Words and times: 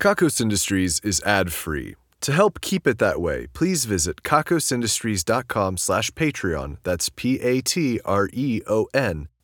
Kakos 0.00 0.40
Industries 0.40 0.98
is 1.00 1.20
ad-free. 1.26 1.94
To 2.22 2.32
help 2.32 2.62
keep 2.62 2.86
it 2.86 2.96
that 3.00 3.20
way, 3.20 3.48
please 3.52 3.84
visit 3.84 4.22
kakosindustries.com 4.22 5.76
slash 5.76 6.10
Patreon, 6.12 6.78
that's 6.84 7.10
P-A-T-R-E-O-N, 7.10 7.68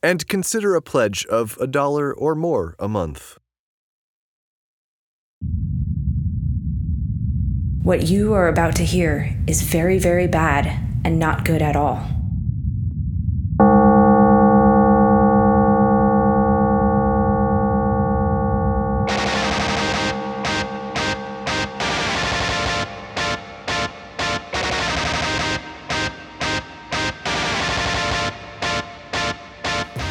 and 0.03 0.29
consider 0.29 0.75
a 0.75 0.81
pledge 0.81 1.27
of 1.27 1.59
a 1.61 1.67
dollar 1.67 2.11
or 2.15 2.35
more 2.35 2.75
a 2.79 2.89
month. 2.89 3.37
What 7.83 8.05
you 8.05 8.33
are 8.33 8.49
about 8.49 8.77
to 8.77 8.85
hear 8.85 9.37
is 9.47 9.61
very, 9.61 9.99
very 9.99 10.27
bad 10.27 10.69
and 11.05 11.19
not 11.19 11.45
good 11.45 11.61
at 11.61 11.77
all. 11.77 12.16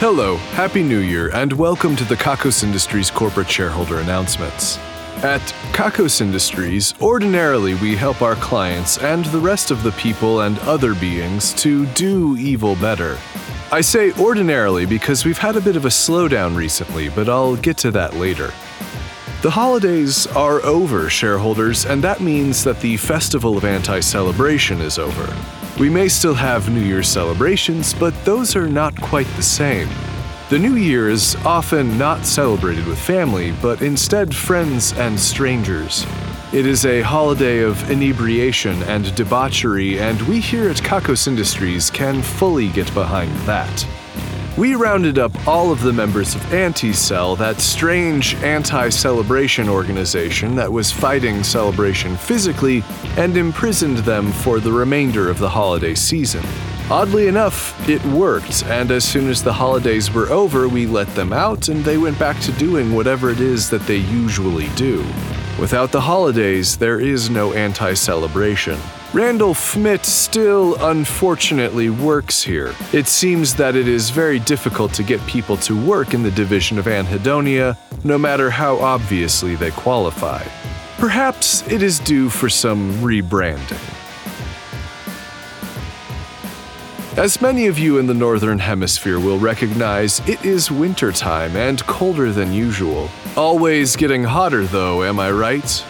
Hello, 0.07 0.37
Happy 0.53 0.83
New 0.83 0.99
Year, 0.99 1.31
and 1.33 1.51
welcome 1.53 1.95
to 1.95 2.03
the 2.03 2.15
Kakos 2.15 2.63
Industries 2.63 3.09
corporate 3.09 3.49
shareholder 3.49 3.97
announcements. 3.97 4.77
At 5.23 5.41
Kakos 5.73 6.21
Industries, 6.21 6.93
ordinarily 7.01 7.73
we 7.73 7.95
help 7.95 8.21
our 8.21 8.35
clients 8.35 8.99
and 8.99 9.25
the 9.25 9.39
rest 9.39 9.71
of 9.71 9.81
the 9.81 9.93
people 9.93 10.41
and 10.41 10.59
other 10.59 10.93
beings 10.93 11.55
to 11.55 11.87
do 11.87 12.37
evil 12.37 12.75
better. 12.75 13.17
I 13.71 13.81
say 13.81 14.11
ordinarily 14.19 14.85
because 14.85 15.25
we've 15.25 15.39
had 15.39 15.55
a 15.55 15.59
bit 15.59 15.75
of 15.75 15.85
a 15.85 15.89
slowdown 15.89 16.55
recently, 16.55 17.09
but 17.09 17.27
I'll 17.27 17.55
get 17.55 17.77
to 17.77 17.89
that 17.89 18.13
later. 18.13 18.53
The 19.41 19.49
holidays 19.49 20.27
are 20.27 20.61
over, 20.61 21.09
shareholders, 21.09 21.87
and 21.87 22.03
that 22.03 22.21
means 22.21 22.63
that 22.63 22.79
the 22.79 22.97
Festival 22.97 23.57
of 23.57 23.65
Anti 23.65 24.01
Celebration 24.01 24.81
is 24.81 24.99
over. 24.99 25.35
We 25.77 25.89
may 25.89 26.07
still 26.07 26.33
have 26.33 26.69
New 26.69 26.79
Year's 26.79 27.09
celebrations, 27.09 27.93
but 27.93 28.13
those 28.23 28.55
are 28.55 28.69
not 28.69 28.95
quite 29.01 29.27
the 29.35 29.43
same. 29.43 29.89
The 30.47 30.59
New 30.59 30.75
Year 30.75 31.09
is 31.09 31.35
often 31.43 31.97
not 31.97 32.23
celebrated 32.23 32.85
with 32.85 32.99
family, 32.99 33.51
but 33.63 33.81
instead 33.81 34.35
friends 34.35 34.93
and 34.93 35.19
strangers. 35.19 36.05
It 36.53 36.67
is 36.67 36.85
a 36.85 37.01
holiday 37.01 37.63
of 37.63 37.89
inebriation 37.89 38.83
and 38.83 39.15
debauchery, 39.15 39.99
and 39.99 40.21
we 40.27 40.39
here 40.39 40.69
at 40.69 40.75
Kakos 40.75 41.27
Industries 41.27 41.89
can 41.89 42.21
fully 42.21 42.67
get 42.69 42.93
behind 42.93 43.35
that. 43.47 43.87
We 44.55 44.75
rounded 44.75 45.17
up 45.17 45.47
all 45.47 45.71
of 45.71 45.81
the 45.81 45.91
members 45.91 46.35
of 46.35 46.53
Anti-Cell, 46.53 47.35
that 47.37 47.59
strange 47.59 48.35
anti-celebration 48.35 49.67
organization 49.67 50.53
that 50.57 50.71
was 50.71 50.91
fighting 50.91 51.43
celebration 51.43 52.15
physically, 52.15 52.83
and 53.17 53.35
imprisoned 53.35 53.97
them 53.97 54.31
for 54.31 54.59
the 54.59 54.71
remainder 54.71 55.27
of 55.27 55.39
the 55.39 55.49
holiday 55.49 55.95
season. 55.95 56.45
Oddly 56.91 57.27
enough, 57.27 57.89
it 57.89 58.03
worked, 58.05 58.63
and 58.65 58.91
as 58.91 59.03
soon 59.03 59.27
as 59.27 59.41
the 59.41 59.51
holidays 59.51 60.11
were 60.13 60.29
over, 60.29 60.67
we 60.67 60.85
let 60.85 61.07
them 61.15 61.33
out 61.33 61.67
and 61.67 61.83
they 61.83 61.97
went 61.97 62.19
back 62.19 62.39
to 62.41 62.51
doing 62.53 62.93
whatever 62.93 63.31
it 63.31 63.39
is 63.39 63.71
that 63.71 63.81
they 63.87 63.97
usually 63.97 64.67
do. 64.75 65.03
Without 65.59 65.91
the 65.91 66.01
holidays, 66.01 66.77
there 66.77 66.99
is 66.99 67.27
no 67.27 67.53
anti 67.53 67.95
celebration. 67.95 68.77
Randall 69.13 69.55
Schmidt 69.55 70.05
still 70.05 70.75
unfortunately 70.85 71.89
works 71.89 72.43
here. 72.43 72.75
It 72.93 73.07
seems 73.07 73.55
that 73.55 73.75
it 73.75 73.87
is 73.87 74.11
very 74.11 74.37
difficult 74.37 74.93
to 74.93 75.03
get 75.03 75.25
people 75.25 75.57
to 75.57 75.75
work 75.87 76.13
in 76.13 76.21
the 76.21 76.31
division 76.31 76.77
of 76.77 76.85
anhedonia, 76.85 77.77
no 78.03 78.19
matter 78.19 78.51
how 78.51 78.77
obviously 78.77 79.55
they 79.55 79.71
qualify. 79.71 80.43
Perhaps 80.99 81.67
it 81.67 81.81
is 81.81 81.97
due 81.97 82.29
for 82.29 82.47
some 82.47 82.91
rebranding. 83.01 83.94
As 87.17 87.39
many 87.39 87.67
of 87.67 87.79
you 87.79 87.97
in 87.97 88.07
the 88.07 88.13
Northern 88.13 88.59
Hemisphere 88.59 89.21
will 89.21 89.39
recognize, 89.39 90.19
it 90.27 90.43
is 90.43 90.69
wintertime 90.69 91.55
and 91.55 91.81
colder 91.87 92.33
than 92.33 92.51
usual. 92.51 93.09
Always 93.37 93.95
getting 93.95 94.21
hotter, 94.21 94.65
though, 94.65 95.01
am 95.01 95.17
I 95.21 95.31
right? 95.31 95.85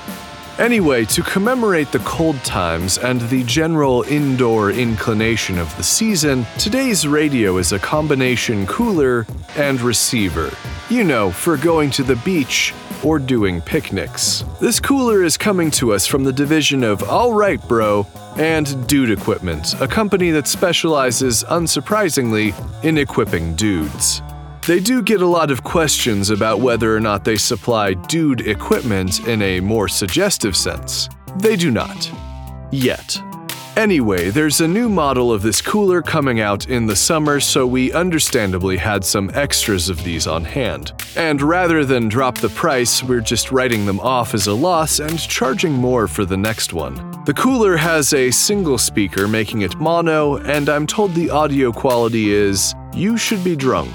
Anyway, 0.60 1.04
to 1.06 1.24
commemorate 1.24 1.92
the 1.92 2.00
cold 2.00 2.36
times 2.44 3.00
and 3.00 3.22
the 3.22 3.44
general 3.46 4.04
indoor 4.04 4.70
inclination 4.70 5.58
of 5.58 5.76
the 5.78 5.84
season, 5.84 6.46
today's 6.60 7.08
radio 7.08 7.58
is 7.58 7.72
a 7.72 7.80
combination 7.80 8.68
cooler 8.68 9.26
and 9.58 9.82
receiver. 9.82 10.52
You 10.92 11.04
know, 11.04 11.32
for 11.32 11.58
going 11.58 11.90
to 11.92 12.04
the 12.04 12.18
beach 12.18 12.72
or 13.06 13.20
doing 13.20 13.62
picnics. 13.62 14.44
This 14.60 14.80
cooler 14.80 15.24
is 15.24 15.38
coming 15.38 15.72
to 15.72 15.94
us 15.94 16.08
from 16.08 16.24
the 16.24 16.34
division 16.34 16.84
of 16.84 17.04
All 17.04 17.32
Right 17.34 17.66
Bro 17.68 18.08
and 18.38 18.88
Dude 18.88 19.12
Equipment, 19.12 19.80
a 19.80 19.88
company 19.88 20.32
that 20.32 20.48
specializes, 20.48 21.44
unsurprisingly, 21.44 22.54
in 22.84 22.98
equipping 22.98 23.56
dudes. 23.56 24.22
They 24.68 24.80
do 24.80 25.04
get 25.04 25.22
a 25.22 25.28
lot 25.28 25.52
of 25.52 25.64
questions 25.64 26.32
about 26.32 26.60
whether 26.60 26.96
or 26.96 27.00
not 27.00 27.24
they 27.24 27.38
supply 27.38 27.94
dude 27.94 28.48
equipment 28.48 29.28
in 29.28 29.42
a 29.44 29.60
more 29.60 29.88
suggestive 29.88 30.56
sense. 30.56 31.08
They 31.38 31.56
do 31.56 31.70
not. 31.70 32.12
Yet. 32.72 33.22
Anyway, 33.78 34.30
there's 34.30 34.62
a 34.62 34.68
new 34.68 34.88
model 34.88 35.34
of 35.34 35.42
this 35.42 35.62
cooler 35.62 36.02
coming 36.02 36.40
out 36.40 36.70
in 36.70 36.86
the 36.86 36.96
summer, 36.96 37.42
so 37.42 37.68
we 37.68 37.92
understandably 37.92 38.78
had 38.78 39.04
some 39.04 39.30
extras 39.34 39.90
of 39.90 40.02
these 40.06 40.28
on 40.28 40.46
hand. 40.46 40.94
And 41.18 41.42
rather 41.42 41.84
than 41.84 42.08
drop 42.08 42.38
the 42.38 42.48
price, 42.50 43.04
we're 43.04 43.20
just 43.20 43.52
writing 43.52 43.86
them 43.86 44.00
off 44.00 44.34
as 44.34 44.48
a 44.48 44.54
loss 44.54 45.00
and 45.00 45.20
charging 45.20 45.74
more 45.74 46.08
for 46.08 46.24
the 46.24 46.38
next 46.38 46.72
one. 46.72 46.96
The 47.26 47.34
cooler 47.34 47.76
has 47.76 48.14
a 48.14 48.32
single 48.32 48.78
speaker 48.78 49.28
making 49.28 49.62
it 49.62 49.78
mono, 49.78 50.38
and 50.38 50.70
I'm 50.70 50.88
told 50.88 51.14
the 51.14 51.30
audio 51.30 51.74
quality 51.74 52.32
is 52.32 52.74
you 52.94 53.18
should 53.18 53.44
be 53.44 53.58
drunk. 53.58 53.94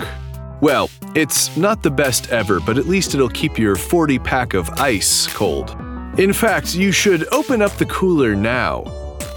Well, 0.60 0.90
it's 1.14 1.56
not 1.56 1.82
the 1.82 1.90
best 1.90 2.28
ever, 2.30 2.60
but 2.60 2.76
at 2.76 2.86
least 2.86 3.14
it'll 3.14 3.30
keep 3.30 3.58
your 3.58 3.76
40 3.76 4.18
pack 4.18 4.52
of 4.52 4.68
ice 4.78 5.26
cold. 5.28 5.74
In 6.18 6.34
fact, 6.34 6.74
you 6.74 6.92
should 6.92 7.26
open 7.32 7.62
up 7.62 7.72
the 7.72 7.86
cooler 7.86 8.36
now. 8.36 8.84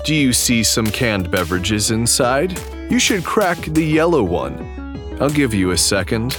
Do 0.04 0.14
you 0.14 0.34
see 0.34 0.64
some 0.64 0.88
canned 0.88 1.32
beverages 1.32 1.92
inside? 1.92 2.60
You 2.90 3.00
should 3.00 3.24
crack 3.24 3.58
the 3.60 3.86
yellow 3.86 4.22
one. 4.22 4.58
I'll 5.22 5.30
give 5.30 5.54
you 5.54 5.72
a 5.72 5.78
second. 5.78 6.38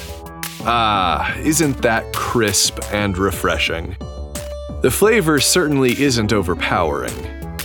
Ah, 0.67 1.35
isn't 1.39 1.81
that 1.81 2.13
crisp 2.13 2.79
and 2.93 3.17
refreshing? 3.17 3.97
The 4.83 4.91
flavor 4.91 5.41
certainly 5.41 5.99
isn't 5.99 6.33
overpowering. 6.33 7.15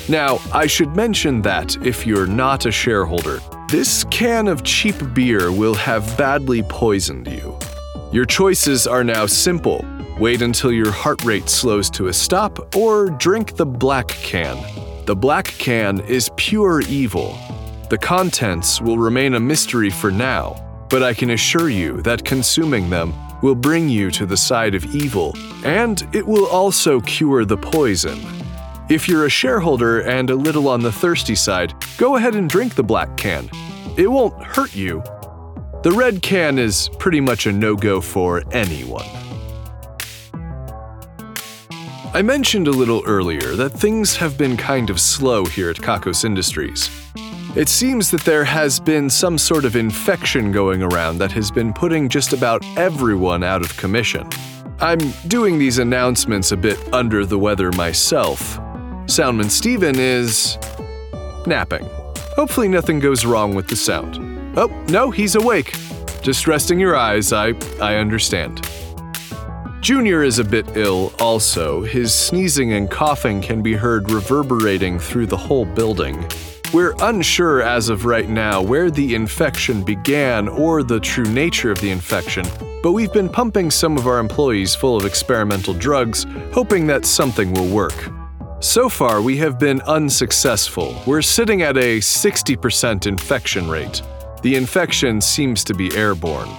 Now, 0.07 0.39
I 0.53 0.67
should 0.67 0.95
mention 0.95 1.41
that 1.41 1.75
if 1.85 2.07
you're 2.07 2.25
not 2.25 2.65
a 2.65 2.71
shareholder, 2.71 3.41
this 3.69 4.05
can 4.05 4.47
of 4.47 4.63
cheap 4.63 4.95
beer 5.13 5.51
will 5.51 5.75
have 5.75 6.17
badly 6.17 6.63
poisoned 6.63 7.27
you. 7.27 7.59
Your 8.13 8.25
choices 8.25 8.87
are 8.87 9.03
now 9.03 9.25
simple 9.25 9.85
wait 10.19 10.41
until 10.41 10.71
your 10.71 10.91
heart 10.91 11.23
rate 11.23 11.49
slows 11.49 11.89
to 11.89 12.07
a 12.07 12.13
stop, 12.13 12.75
or 12.75 13.09
drink 13.09 13.55
the 13.55 13.65
black 13.65 14.09
can. 14.09 14.57
The 15.09 15.15
black 15.15 15.45
can 15.45 16.01
is 16.01 16.29
pure 16.35 16.81
evil. 16.81 17.35
The 17.89 17.97
contents 17.97 18.79
will 18.79 18.99
remain 18.99 19.33
a 19.33 19.39
mystery 19.39 19.89
for 19.89 20.11
now, 20.11 20.85
but 20.87 21.01
I 21.01 21.15
can 21.15 21.31
assure 21.31 21.67
you 21.67 22.03
that 22.03 22.23
consuming 22.23 22.91
them 22.91 23.15
will 23.41 23.55
bring 23.55 23.89
you 23.89 24.11
to 24.11 24.27
the 24.27 24.37
side 24.37 24.75
of 24.75 24.85
evil, 24.93 25.35
and 25.65 26.07
it 26.13 26.27
will 26.27 26.45
also 26.45 27.01
cure 27.01 27.43
the 27.43 27.57
poison. 27.57 28.19
If 28.87 29.07
you're 29.07 29.25
a 29.25 29.31
shareholder 29.31 30.01
and 30.01 30.29
a 30.29 30.35
little 30.35 30.67
on 30.67 30.81
the 30.81 30.91
thirsty 30.91 31.33
side, 31.33 31.73
go 31.97 32.17
ahead 32.17 32.35
and 32.35 32.47
drink 32.47 32.75
the 32.75 32.83
black 32.83 33.17
can. 33.17 33.49
It 33.97 34.11
won't 34.11 34.39
hurt 34.43 34.75
you. 34.75 35.01
The 35.81 35.91
red 35.91 36.21
can 36.21 36.59
is 36.59 36.87
pretty 36.99 37.19
much 37.19 37.47
a 37.47 37.51
no 37.51 37.75
go 37.75 37.99
for 37.99 38.43
anyone. 38.51 39.18
I 42.11 42.23
mentioned 42.23 42.67
a 42.67 42.71
little 42.71 43.03
earlier 43.05 43.55
that 43.55 43.69
things 43.69 44.15
have 44.15 44.35
been 44.35 44.57
kind 44.57 44.89
of 44.89 44.99
slow 44.99 45.45
here 45.45 45.69
at 45.69 45.75
Kakos 45.75 46.25
Industries. 46.25 46.89
It 47.55 47.69
seems 47.69 48.09
that 48.09 48.21
there 48.21 48.43
has 48.43 48.79
been 48.79 49.11
some 49.11 49.37
sort 49.37 49.63
of 49.63 49.75
infection 49.75 50.51
going 50.51 50.81
around 50.81 51.19
that 51.19 51.31
has 51.33 51.51
been 51.51 51.71
putting 51.71 52.09
just 52.09 52.33
about 52.33 52.65
everyone 52.77 53.43
out 53.43 53.61
of 53.61 53.77
commission. 53.77 54.27
I'm 54.79 54.99
doing 55.27 55.59
these 55.59 55.77
announcements 55.77 56.51
a 56.51 56.57
bit 56.57 56.79
under 56.93 57.27
the 57.27 57.37
weather 57.37 57.71
myself. 57.73 58.57
Soundman 59.05 59.51
Steven 59.51 59.95
is. 59.99 60.57
napping. 61.45 61.87
Hopefully, 62.35 62.67
nothing 62.67 62.99
goes 62.99 63.23
wrong 63.23 63.53
with 63.53 63.67
the 63.67 63.75
sound. 63.75 64.17
Oh, 64.57 64.67
no, 64.89 65.11
he's 65.11 65.35
awake. 65.35 65.75
Just 66.23 66.47
resting 66.47 66.79
your 66.79 66.95
eyes, 66.95 67.31
I, 67.33 67.53
I 67.79 67.97
understand. 67.97 68.67
Junior 69.81 70.23
is 70.23 70.39
a 70.39 70.43
bit 70.43 70.75
ill 70.75 71.13
also. 71.19 71.83
His 71.83 72.13
sneezing 72.13 72.73
and 72.73 72.91
coughing 72.91 73.41
can 73.41 73.61
be 73.61 73.73
heard 73.73 74.11
reverberating 74.11 74.99
through 74.99 75.27
the 75.27 75.37
whole 75.37 75.63
building. 75.63 76.27
We're 76.73 76.95
unsure 76.99 77.61
as 77.61 77.87
of 77.87 78.03
right 78.03 78.27
now 78.27 78.61
where 78.61 78.91
the 78.91 79.15
infection 79.15 79.81
began 79.83 80.49
or 80.49 80.83
the 80.83 80.99
true 80.99 81.23
nature 81.23 81.71
of 81.71 81.79
the 81.79 81.91
infection, 81.91 82.45
but 82.83 82.91
we've 82.91 83.13
been 83.13 83.29
pumping 83.29 83.71
some 83.71 83.97
of 83.97 84.05
our 84.05 84.19
employees 84.19 84.75
full 84.75 84.97
of 84.97 85.05
experimental 85.05 85.73
drugs, 85.73 86.25
hoping 86.51 86.85
that 86.87 87.05
something 87.05 87.53
will 87.53 87.69
work. 87.69 88.11
So 88.59 88.89
far, 88.89 89.21
we 89.21 89.37
have 89.37 89.57
been 89.57 89.79
unsuccessful. 89.83 91.01
We're 91.07 91.21
sitting 91.21 91.61
at 91.61 91.77
a 91.77 91.99
60% 91.99 93.07
infection 93.07 93.69
rate. 93.69 94.01
The 94.41 94.55
infection 94.55 95.21
seems 95.21 95.63
to 95.63 95.73
be 95.73 95.95
airborne. 95.95 96.49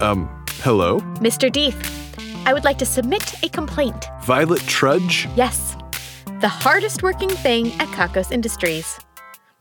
Um, 0.00 0.28
hello? 0.60 1.00
Mr. 1.20 1.50
Deeth, 1.50 1.76
I 2.46 2.52
would 2.52 2.64
like 2.64 2.78
to 2.78 2.86
submit 2.86 3.42
a 3.42 3.48
complaint. 3.48 4.06
Violet 4.22 4.60
Trudge? 4.62 5.28
Yes, 5.36 5.76
the 6.40 6.48
hardest 6.48 7.02
working 7.02 7.28
thing 7.28 7.68
at 7.80 7.88
Kakos 7.88 8.30
Industries. 8.32 8.98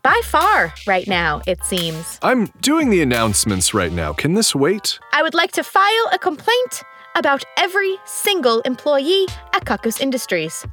By 0.02 0.20
far, 0.26 0.74
right 0.86 1.08
now, 1.08 1.42
it 1.48 1.64
seems. 1.64 2.20
I'm 2.22 2.48
doing 2.60 2.90
the 2.90 3.02
announcements 3.02 3.74
right 3.74 3.92
now. 3.92 4.12
Can 4.12 4.34
this 4.34 4.54
wait? 4.54 5.00
I 5.14 5.22
would 5.22 5.34
like 5.34 5.54
to 5.54 5.64
file 5.64 6.10
a 6.12 6.20
complaint 6.20 6.84
about 7.16 7.44
every 7.58 7.96
single 8.06 8.60
employee 8.62 9.28
at 9.54 9.66
Kakos 9.66 10.02
Industries. 10.02 10.66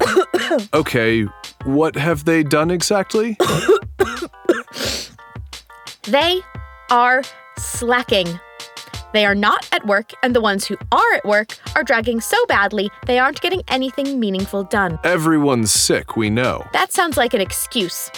Okay, 0.72 1.24
what 1.64 1.96
have 1.96 2.24
they 2.24 2.42
done 2.42 2.70
exactly? 2.70 3.36
They 6.04 6.40
are 6.90 7.22
slacking. 7.58 8.40
They 9.12 9.24
are 9.24 9.34
not 9.34 9.68
at 9.72 9.86
work, 9.86 10.12
and 10.22 10.34
the 10.36 10.40
ones 10.40 10.66
who 10.66 10.76
are 10.92 11.14
at 11.14 11.24
work 11.24 11.56
are 11.74 11.82
dragging 11.82 12.20
so 12.20 12.36
badly 12.46 12.90
they 13.06 13.18
aren't 13.18 13.40
getting 13.40 13.62
anything 13.68 14.20
meaningful 14.20 14.64
done. 14.64 14.98
Everyone's 15.04 15.72
sick, 15.72 16.16
we 16.16 16.30
know. 16.30 16.66
That 16.72 16.92
sounds 16.92 17.16
like 17.16 17.34
an 17.34 17.40
excuse. 17.40 18.10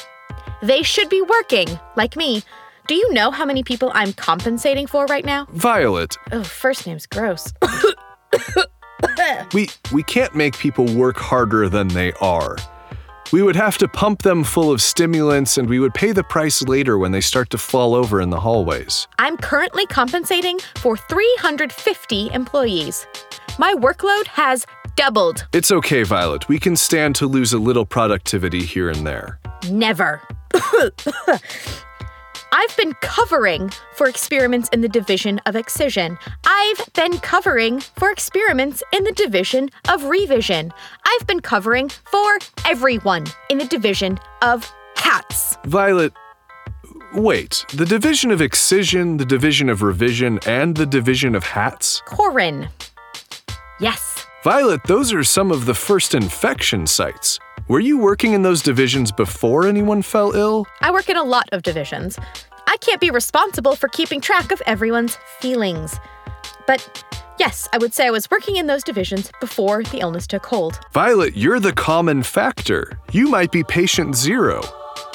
They 0.62 0.82
should 0.82 1.08
be 1.08 1.22
working, 1.22 1.68
like 1.96 2.16
me. 2.16 2.42
Do 2.86 2.94
you 2.94 3.12
know 3.12 3.30
how 3.30 3.44
many 3.44 3.62
people 3.62 3.92
I'm 3.94 4.12
compensating 4.12 4.86
for 4.86 5.06
right 5.06 5.24
now? 5.24 5.46
Violet, 5.50 6.16
Oh, 6.32 6.42
first 6.42 6.86
name's 6.86 7.06
gross. 7.06 7.52
we 9.54 9.68
we 9.92 10.02
can't 10.02 10.34
make 10.34 10.56
people 10.58 10.86
work 10.94 11.16
harder 11.16 11.68
than 11.68 11.88
they 11.88 12.12
are. 12.14 12.56
We 13.32 13.42
would 13.42 13.56
have 13.56 13.78
to 13.78 13.86
pump 13.86 14.22
them 14.22 14.42
full 14.42 14.72
of 14.72 14.82
stimulants 14.82 15.56
and 15.56 15.68
we 15.68 15.78
would 15.78 15.94
pay 15.94 16.12
the 16.12 16.24
price 16.24 16.62
later 16.62 16.98
when 16.98 17.12
they 17.12 17.20
start 17.20 17.50
to 17.50 17.58
fall 17.58 17.94
over 17.94 18.20
in 18.20 18.30
the 18.30 18.40
hallways. 18.40 19.06
I'm 19.18 19.36
currently 19.36 19.86
compensating 19.86 20.58
for 20.76 20.96
350 20.96 22.30
employees. 22.32 23.06
My 23.58 23.74
workload 23.74 24.26
has 24.26 24.66
doubled. 24.96 25.46
It's 25.52 25.70
okay, 25.70 26.02
Violet. 26.02 26.48
We 26.48 26.58
can 26.58 26.74
stand 26.76 27.14
to 27.16 27.26
lose 27.26 27.52
a 27.52 27.58
little 27.58 27.86
productivity 27.86 28.64
here 28.64 28.90
and 28.90 29.06
there. 29.06 29.38
Never. 29.70 30.22
I've 32.52 32.76
been 32.76 32.94
covering 33.00 33.70
for 33.94 34.08
experiments 34.08 34.68
in 34.72 34.80
the 34.80 34.88
division 34.88 35.40
of 35.46 35.54
excision. 35.54 36.18
I've 36.44 36.92
been 36.94 37.18
covering 37.18 37.80
for 37.80 38.10
experiments 38.10 38.82
in 38.92 39.04
the 39.04 39.12
division 39.12 39.70
of 39.88 40.04
revision. 40.04 40.72
I've 41.04 41.26
been 41.26 41.40
covering 41.40 41.88
for 41.88 42.38
everyone 42.66 43.26
in 43.50 43.58
the 43.58 43.66
division 43.66 44.18
of 44.42 44.72
cats. 44.96 45.56
Violet, 45.64 46.12
wait. 47.14 47.64
The 47.72 47.86
division 47.86 48.32
of 48.32 48.40
excision, 48.40 49.16
the 49.18 49.24
division 49.24 49.68
of 49.68 49.82
revision, 49.82 50.40
and 50.44 50.76
the 50.76 50.86
division 50.86 51.36
of 51.36 51.44
hats? 51.44 52.02
Corin. 52.04 52.68
Yes. 53.78 54.26
Violet, 54.42 54.80
those 54.84 55.12
are 55.12 55.22
some 55.22 55.52
of 55.52 55.66
the 55.66 55.74
first 55.74 56.14
infection 56.14 56.86
sites. 56.86 57.38
Were 57.70 57.78
you 57.78 57.98
working 57.98 58.32
in 58.32 58.42
those 58.42 58.62
divisions 58.62 59.12
before 59.12 59.64
anyone 59.64 60.02
fell 60.02 60.32
ill? 60.32 60.66
I 60.80 60.90
work 60.90 61.08
in 61.08 61.16
a 61.16 61.22
lot 61.22 61.48
of 61.52 61.62
divisions. 61.62 62.18
I 62.66 62.76
can't 62.78 63.00
be 63.00 63.12
responsible 63.12 63.76
for 63.76 63.86
keeping 63.86 64.20
track 64.20 64.50
of 64.50 64.60
everyone's 64.66 65.16
feelings. 65.38 65.96
But 66.66 67.04
yes, 67.38 67.68
I 67.72 67.78
would 67.78 67.94
say 67.94 68.08
I 68.08 68.10
was 68.10 68.28
working 68.28 68.56
in 68.56 68.66
those 68.66 68.82
divisions 68.82 69.30
before 69.40 69.84
the 69.84 70.00
illness 70.00 70.26
took 70.26 70.46
hold. 70.46 70.80
Violet, 70.92 71.36
you're 71.36 71.60
the 71.60 71.72
common 71.72 72.24
factor. 72.24 72.98
You 73.12 73.28
might 73.28 73.52
be 73.52 73.62
patient 73.62 74.16
zero. 74.16 74.64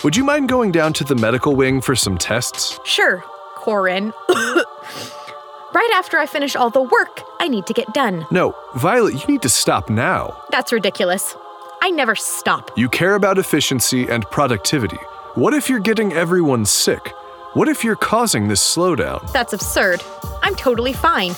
Would 0.06 0.16
you 0.16 0.24
mind 0.24 0.48
going 0.48 0.72
down 0.72 0.94
to 0.94 1.04
the 1.04 1.16
medical 1.16 1.58
wing 1.58 1.82
for 1.82 1.94
some 1.94 2.18
tests? 2.18 2.80
Sure, 2.86 3.22
Corin. 3.58 4.14
right 4.30 5.92
after 5.94 6.18
I 6.18 6.26
finish 6.26 6.56
all 6.56 6.70
the 6.70 6.84
work 6.84 7.22
I 7.42 7.50
need 7.50 7.66
to 7.66 7.74
get 7.74 7.94
done. 7.94 8.26
No, 8.32 8.56
Violet, 8.78 9.16
you 9.16 9.28
need 9.28 9.42
to 9.42 9.50
stop 9.50 9.90
now. 9.90 10.42
That's 10.52 10.72
ridiculous. 10.72 11.36
I 11.86 11.92
never 11.92 12.16
stop. 12.16 12.72
You 12.76 12.90
care 12.90 13.14
about 13.14 13.38
efficiency 13.38 14.08
and 14.10 14.26
productivity. 14.32 14.98
What 15.36 15.54
if 15.54 15.70
you're 15.70 15.78
getting 15.78 16.14
everyone 16.14 16.66
sick? 16.66 17.10
What 17.54 17.68
if 17.68 17.84
you're 17.84 17.96
causing 17.96 18.48
this 18.48 18.60
slowdown? 18.60 19.32
That's 19.32 19.54
absurd. 19.54 20.02
I'm 20.42 20.56
totally 20.56 20.94
fine. 20.94 21.36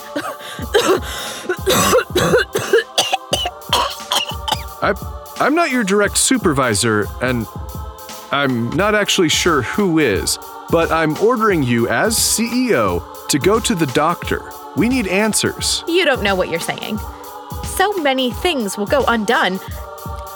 I, 4.82 4.94
I'm 5.42 5.54
not 5.54 5.70
your 5.70 5.84
direct 5.84 6.18
supervisor, 6.18 7.08
and 7.22 7.46
I'm 8.32 8.70
not 8.70 8.96
actually 8.96 9.28
sure 9.28 9.64
who 9.64 10.00
is, 10.00 10.40
but 10.70 10.94
I'm 10.94 11.18
ordering 11.18 11.62
you 11.62 11.90
as 11.90 12.16
CEO 12.16 13.04
to 13.28 13.38
go 13.38 13.60
to 13.60 13.76
the 13.76 13.88
doctor. 13.88 14.50
We 14.78 14.88
need 14.88 15.08
answers. 15.10 15.84
you 15.90 16.06
don't 16.06 16.24
know 16.24 16.36
what 16.36 16.48
you're 16.48 16.62
saying. 16.62 17.00
So 17.66 17.92
many 18.02 18.32
things 18.32 18.78
will 18.78 18.86
go 18.86 19.04
undone. 19.10 19.60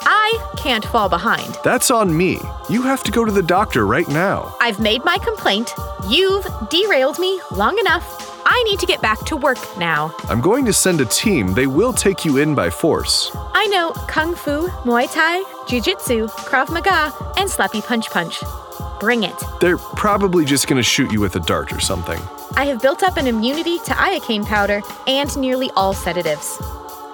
I 0.04 0.52
can't 0.56 0.84
fall 0.84 1.08
behind. 1.08 1.58
That's 1.64 1.90
on 1.90 2.16
me. 2.16 2.40
You 2.68 2.82
have 2.82 3.02
to 3.04 3.12
go 3.12 3.24
to 3.24 3.32
the 3.32 3.42
doctor 3.42 3.86
right 3.86 4.08
now. 4.08 4.54
I've 4.60 4.80
made 4.80 5.04
my 5.04 5.18
complaint. 5.18 5.72
You've 6.08 6.46
derailed 6.70 7.18
me 7.18 7.40
long 7.50 7.78
enough. 7.78 8.30
I 8.44 8.62
need 8.64 8.80
to 8.80 8.86
get 8.86 9.00
back 9.00 9.20
to 9.26 9.36
work 9.36 9.58
now. 9.78 10.14
I'm 10.28 10.40
going 10.40 10.64
to 10.66 10.72
send 10.72 11.00
a 11.00 11.04
team. 11.04 11.54
They 11.54 11.66
will 11.66 11.92
take 11.92 12.24
you 12.24 12.38
in 12.38 12.54
by 12.54 12.70
force. 12.70 13.30
I 13.54 13.66
know 13.66 13.92
Kung 14.08 14.34
Fu, 14.34 14.68
Muay 14.84 15.12
Thai, 15.12 15.42
Jiu 15.66 15.80
Jitsu, 15.80 16.26
Krav 16.26 16.70
Maga, 16.70 17.12
and 17.36 17.48
Slappy 17.48 17.84
Punch 17.86 18.10
Punch. 18.10 18.42
Bring 18.98 19.22
it. 19.22 19.42
They're 19.60 19.78
probably 19.78 20.44
just 20.44 20.66
going 20.66 20.76
to 20.76 20.82
shoot 20.82 21.12
you 21.12 21.20
with 21.20 21.36
a 21.36 21.40
dart 21.40 21.72
or 21.72 21.80
something. 21.80 22.20
I 22.56 22.66
have 22.66 22.82
built 22.82 23.02
up 23.02 23.16
an 23.16 23.26
immunity 23.26 23.78
to 23.78 23.92
iocane 23.92 24.44
powder 24.44 24.82
and 25.06 25.34
nearly 25.36 25.70
all 25.76 25.94
sedatives. 25.94 26.60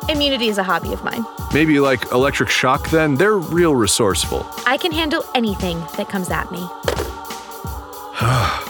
Immunity 0.08 0.48
is 0.48 0.58
a 0.58 0.62
hobby 0.62 0.92
of 0.92 1.04
mine. 1.04 1.24
Maybe 1.52 1.80
like 1.80 2.10
electric 2.12 2.48
shock, 2.48 2.88
then? 2.90 3.14
They're 3.14 3.38
real 3.38 3.74
resourceful. 3.74 4.46
I 4.66 4.76
can 4.76 4.92
handle 4.92 5.24
anything 5.34 5.80
that 5.96 6.08
comes 6.08 6.30
at 6.30 6.50
me. 6.50 6.66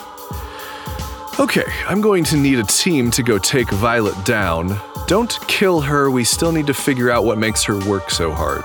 Okay, 1.40 1.66
I'm 1.86 2.00
going 2.00 2.24
to 2.24 2.36
need 2.36 2.58
a 2.58 2.64
team 2.64 3.12
to 3.12 3.22
go 3.22 3.38
take 3.38 3.70
Violet 3.70 4.24
down. 4.24 4.76
Don't 5.06 5.38
kill 5.46 5.80
her, 5.80 6.10
we 6.10 6.24
still 6.24 6.50
need 6.50 6.66
to 6.66 6.74
figure 6.74 7.12
out 7.12 7.24
what 7.24 7.38
makes 7.38 7.62
her 7.62 7.78
work 7.88 8.10
so 8.10 8.32
hard. 8.32 8.64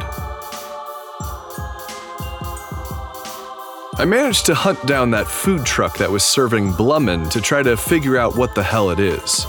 I 3.99 4.05
managed 4.05 4.47
to 4.47 4.55
hunt 4.55 4.83
down 4.87 5.11
that 5.11 5.27
food 5.27 5.67
truck 5.67 5.99
that 5.99 6.09
was 6.09 6.23
serving 6.23 6.73
Blummin 6.73 7.29
to 7.29 7.39
try 7.39 7.61
to 7.61 7.77
figure 7.77 8.17
out 8.17 8.35
what 8.35 8.55
the 8.55 8.63
hell 8.63 8.89
it 8.89 8.99
is. 8.99 9.45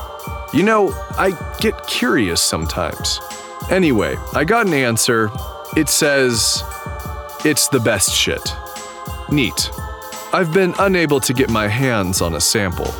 You 0.54 0.62
know, 0.62 0.92
I 1.18 1.32
get 1.58 1.84
curious 1.88 2.40
sometimes. 2.40 3.20
Anyway, 3.70 4.14
I 4.34 4.44
got 4.44 4.68
an 4.68 4.72
answer. 4.72 5.28
It 5.76 5.88
says, 5.88 6.62
it's 7.44 7.66
the 7.66 7.80
best 7.80 8.12
shit. 8.14 8.54
Neat. 9.32 9.68
I've 10.32 10.54
been 10.54 10.72
unable 10.78 11.18
to 11.18 11.34
get 11.34 11.50
my 11.50 11.66
hands 11.66 12.20
on 12.20 12.34
a 12.34 12.40
sample. 12.40 12.92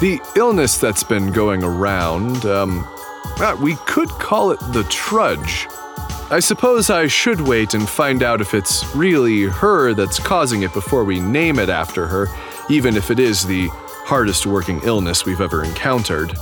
The 0.00 0.18
illness 0.36 0.78
that's 0.78 1.02
been 1.02 1.30
going 1.30 1.62
around, 1.62 2.46
um, 2.46 2.88
uh, 3.40 3.54
we 3.60 3.76
could 3.84 4.08
call 4.08 4.52
it 4.52 4.60
the 4.72 4.84
trudge. 4.84 5.68
I 6.30 6.40
suppose 6.40 6.88
I 6.88 7.08
should 7.08 7.42
wait 7.42 7.74
and 7.74 7.86
find 7.86 8.22
out 8.22 8.40
if 8.40 8.54
it's 8.54 8.86
really 8.96 9.42
her 9.42 9.92
that's 9.92 10.18
causing 10.18 10.62
it 10.62 10.72
before 10.72 11.04
we 11.04 11.20
name 11.20 11.58
it 11.58 11.68
after 11.68 12.06
her, 12.06 12.28
even 12.70 12.96
if 12.96 13.10
it 13.10 13.18
is 13.18 13.44
the 13.46 13.68
hardest 14.04 14.46
working 14.46 14.80
illness 14.84 15.24
we've 15.24 15.40
ever 15.40 15.64
encountered. 15.64 16.32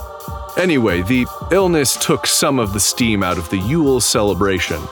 Anyway, 0.56 1.02
the 1.02 1.26
illness 1.50 1.96
took 1.96 2.26
some 2.26 2.58
of 2.58 2.72
the 2.72 2.80
steam 2.80 3.22
out 3.22 3.38
of 3.38 3.48
the 3.50 3.58
Yule 3.58 4.00
celebration. 4.00 4.82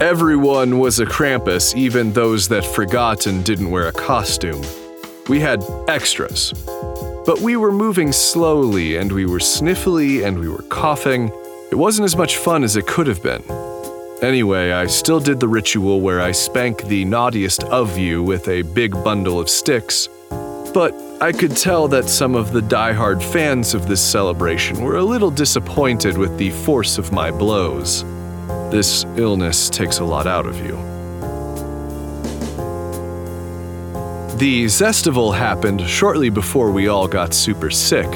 Everyone 0.00 0.78
was 0.78 1.00
a 1.00 1.06
Krampus, 1.06 1.74
even 1.74 2.12
those 2.12 2.48
that 2.48 2.64
forgot 2.64 3.26
and 3.26 3.44
didn't 3.44 3.70
wear 3.70 3.88
a 3.88 3.92
costume. 3.92 4.62
We 5.28 5.40
had 5.40 5.64
extras. 5.88 6.52
But 7.24 7.40
we 7.40 7.56
were 7.56 7.72
moving 7.72 8.12
slowly, 8.12 8.96
and 8.96 9.10
we 9.10 9.26
were 9.26 9.38
sniffly, 9.38 10.24
and 10.24 10.38
we 10.38 10.48
were 10.48 10.62
coughing. 10.62 11.32
It 11.70 11.76
wasn't 11.76 12.04
as 12.04 12.16
much 12.16 12.36
fun 12.36 12.62
as 12.62 12.76
it 12.76 12.86
could 12.86 13.06
have 13.06 13.22
been. 13.22 13.42
Anyway, 14.22 14.70
I 14.70 14.86
still 14.86 15.18
did 15.18 15.40
the 15.40 15.48
ritual 15.48 16.00
where 16.00 16.20
I 16.20 16.30
spank 16.30 16.84
the 16.84 17.04
naughtiest 17.04 17.64
of 17.64 17.98
you 17.98 18.22
with 18.22 18.46
a 18.46 18.62
big 18.62 18.92
bundle 19.02 19.40
of 19.40 19.48
sticks. 19.48 20.08
But 20.74 20.94
I 21.20 21.32
could 21.32 21.54
tell 21.54 21.86
that 21.88 22.08
some 22.08 22.34
of 22.34 22.52
the 22.52 22.62
die-hard 22.62 23.22
fans 23.22 23.74
of 23.74 23.86
this 23.86 24.00
celebration 24.00 24.82
were 24.82 24.96
a 24.96 25.04
little 25.04 25.30
disappointed 25.30 26.16
with 26.16 26.38
the 26.38 26.50
force 26.50 26.96
of 26.96 27.12
my 27.12 27.30
blows. 27.30 28.04
This 28.70 29.04
illness 29.16 29.68
takes 29.68 29.98
a 29.98 30.04
lot 30.04 30.26
out 30.26 30.46
of 30.46 30.56
you. 30.56 30.76
The 34.38 34.64
Zestival 34.64 35.36
happened 35.36 35.82
shortly 35.82 36.30
before 36.30 36.70
we 36.72 36.88
all 36.88 37.06
got 37.06 37.34
super 37.34 37.70
sick. 37.70 38.08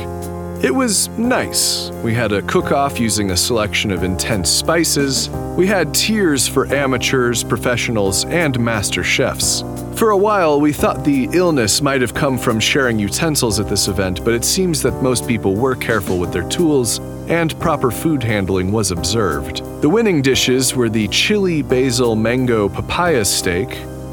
It 0.65 0.75
was 0.75 1.09
nice. 1.11 1.91
We 2.03 2.15
had 2.15 2.33
a 2.33 2.41
cook 2.43 2.73
off 2.73 2.99
using 2.99 3.31
a 3.31 3.37
selection 3.37 3.91
of 3.91 4.03
intense 4.03 4.49
spices. 4.49 5.29
We 5.57 5.67
had 5.67 5.93
tiers 5.95 6.49
for 6.49 6.67
amateurs, 6.75 7.45
professionals, 7.45 8.25
and 8.25 8.59
master 8.59 9.05
chefs. 9.05 9.63
For 9.97 10.11
a 10.11 10.17
while, 10.17 10.61
we 10.61 10.75
thought 10.75 11.05
the 11.05 11.27
illness 11.33 11.81
might 11.81 12.03
have 12.03 12.13
come 12.13 12.37
from 12.37 12.61
sharing 12.61 12.99
utensils 12.99 13.59
at 13.59 13.67
this 13.67 13.89
event, 13.89 14.23
but 14.27 14.35
it 14.35 14.45
seems 14.45 14.83
that 14.83 15.03
most 15.03 15.27
people 15.27 15.55
were 15.55 15.75
careful 15.75 16.19
with 16.19 16.35
their 16.35 16.47
tools 16.51 16.99
and 17.29 17.59
proper 17.61 17.91
food 17.91 18.23
handling 18.23 18.73
was 18.73 18.91
observed. 18.91 19.65
The 19.81 19.89
winning 19.89 20.21
dishes 20.21 20.77
were 20.77 20.91
the 20.91 21.09
chili 21.09 21.63
basil 21.63 22.15
mango 22.15 22.69
papaya 22.69 23.25
steak, 23.25 23.71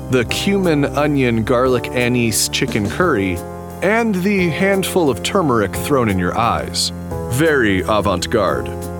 the 0.10 0.26
cumin 0.30 0.86
onion 0.86 1.44
garlic 1.44 1.88
anise 1.90 2.48
chicken 2.48 2.90
curry, 2.90 3.36
and 3.82 4.16
the 4.16 4.48
handful 4.48 5.10
of 5.10 5.22
turmeric 5.22 5.76
thrown 5.76 6.08
in 6.08 6.18
your 6.18 6.38
eyes. 6.38 6.94
Very 7.32 7.82
avant 7.82 8.30
garde. 8.30 8.93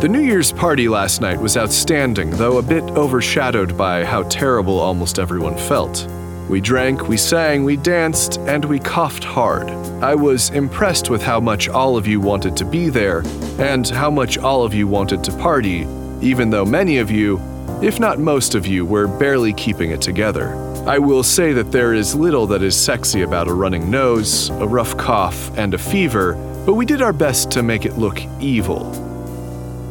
The 0.00 0.08
New 0.08 0.20
Year's 0.20 0.52
party 0.52 0.88
last 0.88 1.20
night 1.20 1.40
was 1.40 1.56
outstanding, 1.56 2.30
though 2.30 2.58
a 2.58 2.62
bit 2.62 2.84
overshadowed 2.84 3.76
by 3.76 4.04
how 4.04 4.22
terrible 4.24 4.78
almost 4.78 5.18
everyone 5.18 5.56
felt. 5.56 6.06
We 6.48 6.60
drank, 6.60 7.08
we 7.08 7.16
sang, 7.16 7.64
we 7.64 7.76
danced, 7.76 8.38
and 8.40 8.64
we 8.64 8.78
coughed 8.78 9.24
hard. 9.24 9.68
I 10.02 10.14
was 10.14 10.50
impressed 10.50 11.10
with 11.10 11.22
how 11.22 11.40
much 11.40 11.68
all 11.68 11.96
of 11.96 12.06
you 12.06 12.20
wanted 12.20 12.56
to 12.58 12.64
be 12.64 12.90
there, 12.90 13.22
and 13.58 13.88
how 13.88 14.08
much 14.08 14.38
all 14.38 14.62
of 14.64 14.72
you 14.72 14.86
wanted 14.86 15.24
to 15.24 15.32
party, 15.32 15.86
even 16.20 16.50
though 16.50 16.64
many 16.64 16.98
of 16.98 17.10
you 17.10 17.40
if 17.82 18.00
not 18.00 18.18
most 18.18 18.56
of 18.56 18.66
you, 18.66 18.84
were 18.84 19.06
barely 19.06 19.52
keeping 19.52 19.92
it 19.92 20.00
together. 20.00 20.52
I 20.88 20.98
will 20.98 21.22
say 21.22 21.52
that 21.52 21.70
there 21.70 21.94
is 21.94 22.12
little 22.12 22.44
that 22.48 22.62
is 22.62 22.74
sexy 22.74 23.22
about 23.22 23.46
a 23.46 23.54
running 23.54 23.88
nose, 23.88 24.50
a 24.50 24.66
rough 24.66 24.96
cough, 24.96 25.56
and 25.56 25.74
a 25.74 25.78
fever, 25.78 26.34
but 26.66 26.74
we 26.74 26.84
did 26.84 27.02
our 27.02 27.12
best 27.12 27.52
to 27.52 27.62
make 27.62 27.84
it 27.84 27.96
look 27.96 28.20
evil. 28.40 29.07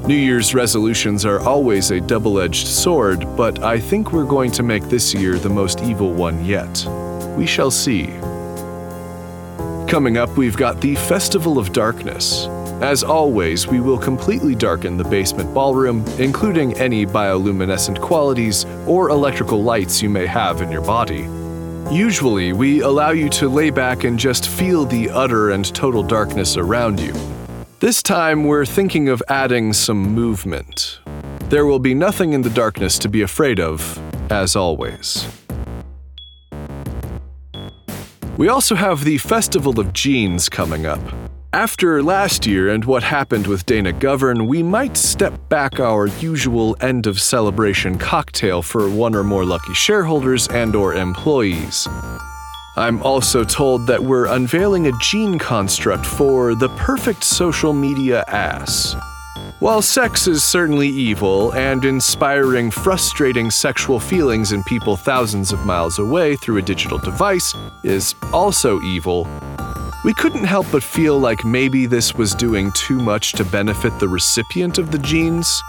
New 0.07 0.15
Year's 0.15 0.53
resolutions 0.53 1.25
are 1.25 1.41
always 1.41 1.91
a 1.91 1.99
double 1.99 2.39
edged 2.39 2.65
sword, 2.65 3.27
but 3.35 3.61
I 3.61 3.77
think 3.77 4.13
we're 4.13 4.23
going 4.23 4.51
to 4.51 4.63
make 4.63 4.83
this 4.83 5.13
year 5.13 5.37
the 5.37 5.49
most 5.49 5.81
evil 5.81 6.13
one 6.13 6.45
yet. 6.45 6.87
We 7.35 7.45
shall 7.45 7.69
see. 7.69 8.05
Coming 9.85 10.15
up, 10.15 10.29
we've 10.37 10.55
got 10.55 10.79
the 10.79 10.95
Festival 10.95 11.59
of 11.59 11.73
Darkness. 11.73 12.45
As 12.81 13.03
always, 13.03 13.67
we 13.67 13.81
will 13.81 13.97
completely 13.97 14.55
darken 14.55 14.95
the 14.95 15.03
basement 15.03 15.53
ballroom, 15.53 16.05
including 16.17 16.73
any 16.77 17.05
bioluminescent 17.05 17.99
qualities 17.99 18.63
or 18.85 19.09
electrical 19.09 19.61
lights 19.61 20.01
you 20.01 20.09
may 20.09 20.25
have 20.25 20.61
in 20.61 20.71
your 20.71 20.85
body. 20.85 21.27
Usually, 21.93 22.53
we 22.53 22.79
allow 22.79 23.11
you 23.11 23.27
to 23.31 23.49
lay 23.49 23.71
back 23.71 24.05
and 24.05 24.17
just 24.17 24.47
feel 24.47 24.85
the 24.85 25.09
utter 25.09 25.49
and 25.49 25.65
total 25.75 26.01
darkness 26.01 26.55
around 26.55 26.97
you. 27.01 27.13
This 27.79 28.01
time, 28.01 28.45
we're 28.45 28.65
thinking 28.65 29.07
of 29.07 29.21
adding 29.27 29.71
some 29.71 30.01
movement. 30.01 30.99
There 31.49 31.67
will 31.67 31.77
be 31.77 31.93
nothing 31.93 32.33
in 32.33 32.41
the 32.41 32.49
darkness 32.49 32.97
to 32.97 33.07
be 33.07 33.21
afraid 33.21 33.59
of, 33.59 33.99
as 34.31 34.55
always. 34.55 35.27
We 38.35 38.49
also 38.49 38.73
have 38.73 39.03
the 39.03 39.19
Festival 39.19 39.79
of 39.79 39.93
Genes 39.93 40.49
coming 40.49 40.87
up. 40.87 40.99
After 41.53 42.01
last 42.01 42.47
year 42.47 42.69
and 42.69 42.83
what 42.83 43.03
happened 43.03 43.45
with 43.45 43.67
Dana 43.67 43.93
Govern, 43.93 44.47
we 44.47 44.63
might 44.63 44.97
step 44.97 45.39
back 45.47 45.79
our 45.79 46.07
usual 46.07 46.75
end 46.81 47.05
of 47.05 47.21
celebration 47.21 47.99
cocktail 47.99 48.63
for 48.63 48.89
one 48.89 49.13
or 49.13 49.23
more 49.23 49.45
lucky 49.45 49.75
shareholders 49.75 50.47
and 50.47 50.75
or 50.75 50.95
employees. 50.95 51.87
I'm 52.77 53.01
also 53.01 53.43
told 53.43 53.87
that 53.87 54.03
we're 54.03 54.27
unveiling 54.27 54.85
a 54.85 54.91
gene 55.01 55.39
construct 55.39 56.05
for 56.05 56.53
the 56.53 56.69
perfect 56.77 57.23
social 57.23 57.73
media 57.73 58.23
ass. 58.27 58.95
While 59.57 59.81
sex 59.81 60.27
is 60.27 60.43
certainly 60.43 60.87
evil 60.87 61.55
and 61.55 61.83
inspiring 61.83 62.69
frustrating 62.69 63.49
sexual 63.49 63.99
feelings 63.99 64.51
in 64.51 64.63
people 64.65 64.95
thousands 64.95 65.51
of 65.51 65.65
miles 65.65 65.97
away 65.97 66.35
through 66.35 66.57
a 66.57 66.61
digital 66.61 66.99
device 66.99 67.51
is 67.83 68.13
also 68.31 68.79
evil, 68.81 69.27
we 70.03 70.13
couldn't 70.13 70.43
help 70.43 70.65
but 70.71 70.83
feel 70.83 71.19
like 71.19 71.43
maybe 71.43 71.85
this 71.85 72.13
was 72.15 72.35
doing 72.35 72.71
too 72.73 72.99
much 72.99 73.33
to 73.33 73.43
benefit 73.43 73.97
the 73.99 74.07
recipient 74.07 74.77
of 74.77 74.91
the 74.91 74.99
genes. 74.99 75.61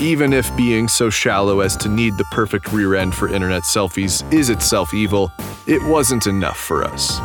Even 0.00 0.32
if 0.32 0.54
being 0.56 0.88
so 0.88 1.10
shallow 1.10 1.60
as 1.60 1.76
to 1.76 1.88
need 1.88 2.16
the 2.16 2.24
perfect 2.24 2.72
rear 2.72 2.94
end 2.94 3.14
for 3.14 3.28
internet 3.28 3.62
selfies 3.62 4.24
is 4.32 4.50
itself 4.50 4.92
evil, 4.92 5.30
it 5.66 5.82
wasn't 5.84 6.26
enough 6.26 6.56
for 6.56 6.84
us. 6.84 7.20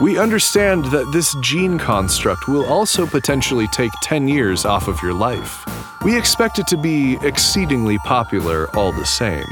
We 0.00 0.18
understand 0.18 0.86
that 0.86 1.10
this 1.12 1.34
gene 1.40 1.78
construct 1.78 2.48
will 2.48 2.66
also 2.66 3.06
potentially 3.06 3.68
take 3.68 3.92
10 4.02 4.26
years 4.26 4.64
off 4.64 4.88
of 4.88 5.00
your 5.02 5.14
life. 5.14 5.64
We 6.04 6.18
expect 6.18 6.58
it 6.58 6.66
to 6.68 6.76
be 6.76 7.16
exceedingly 7.22 7.98
popular 7.98 8.68
all 8.76 8.92
the 8.92 9.06
same. 9.06 9.46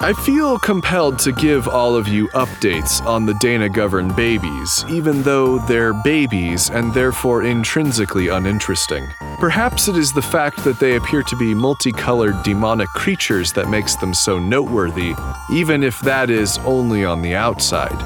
I 0.00 0.12
feel 0.12 0.60
compelled 0.60 1.18
to 1.20 1.32
give 1.32 1.66
all 1.66 1.96
of 1.96 2.06
you 2.06 2.28
updates 2.28 3.04
on 3.04 3.26
the 3.26 3.34
Dana 3.34 3.68
Govern 3.68 4.14
babies, 4.14 4.84
even 4.88 5.24
though 5.24 5.58
they're 5.58 5.92
babies 5.92 6.70
and 6.70 6.94
therefore 6.94 7.42
intrinsically 7.42 8.28
uninteresting. 8.28 9.08
Perhaps 9.40 9.88
it 9.88 9.96
is 9.96 10.12
the 10.12 10.22
fact 10.22 10.62
that 10.62 10.78
they 10.78 10.94
appear 10.94 11.24
to 11.24 11.36
be 11.36 11.52
multicolored 11.52 12.40
demonic 12.44 12.88
creatures 12.90 13.52
that 13.54 13.68
makes 13.68 13.96
them 13.96 14.14
so 14.14 14.38
noteworthy, 14.38 15.16
even 15.50 15.82
if 15.82 15.98
that 16.02 16.30
is 16.30 16.58
only 16.58 17.04
on 17.04 17.20
the 17.20 17.34
outside. 17.34 18.00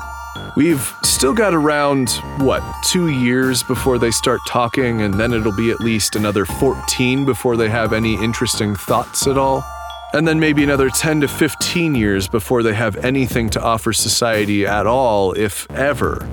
We've 0.57 0.95
still 1.03 1.35
got 1.35 1.53
around, 1.53 2.09
what, 2.39 2.63
two 2.85 3.09
years 3.09 3.63
before 3.63 3.99
they 3.99 4.13
start 4.13 4.41
talking, 4.49 5.03
and 5.03 5.13
then 5.13 5.35
it'll 5.35 5.55
be 5.55 5.71
at 5.71 5.81
least 5.81 6.17
another 6.17 6.47
14 6.47 7.27
before 7.27 7.59
they 7.59 7.69
have 7.69 7.93
any 7.93 8.15
interesting 8.15 8.75
thoughts 8.75 9.27
at 9.27 9.37
all? 9.37 9.63
And 10.13 10.27
then 10.27 10.39
maybe 10.39 10.63
another 10.63 10.91
10 10.91 11.23
to 11.23 11.29
15 11.29 11.95
years 11.95 12.29
before 12.29 12.63
they 12.63 12.75
have 12.75 12.97
anything 13.05 13.49
to 13.51 13.63
offer 13.63 13.93
society 13.93 14.67
at 14.67 14.87
all, 14.87 15.33
if 15.33 15.71
ever. 15.71 16.29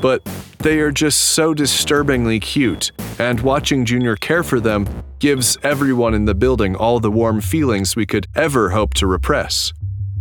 But 0.00 0.24
they 0.58 0.80
are 0.80 0.90
just 0.90 1.20
so 1.20 1.54
disturbingly 1.54 2.40
cute, 2.40 2.92
and 3.18 3.40
watching 3.40 3.84
Junior 3.84 4.16
care 4.16 4.42
for 4.42 4.60
them 4.60 5.04
gives 5.18 5.56
everyone 5.62 6.14
in 6.14 6.24
the 6.24 6.34
building 6.34 6.74
all 6.74 7.00
the 7.00 7.10
warm 7.10 7.40
feelings 7.40 7.94
we 7.94 8.06
could 8.06 8.26
ever 8.34 8.70
hope 8.70 8.94
to 8.94 9.06
repress. 9.06 9.72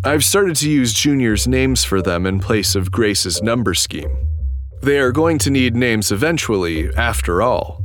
I've 0.03 0.23
started 0.23 0.55
to 0.57 0.69
use 0.69 0.93
Junior's 0.93 1.47
names 1.47 1.83
for 1.83 2.01
them 2.01 2.25
in 2.25 2.39
place 2.39 2.75
of 2.75 2.91
Grace's 2.91 3.41
number 3.43 3.73
scheme. 3.73 4.15
They 4.81 4.99
are 4.99 5.11
going 5.11 5.37
to 5.39 5.51
need 5.51 5.75
names 5.75 6.11
eventually, 6.11 6.89
after 6.95 7.41
all. 7.41 7.83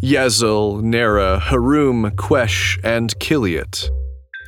Yezel, 0.00 0.82
Nera, 0.82 1.38
Harum, 1.38 2.10
Quesh, 2.16 2.80
and 2.82 3.16
Kiliot. 3.20 3.88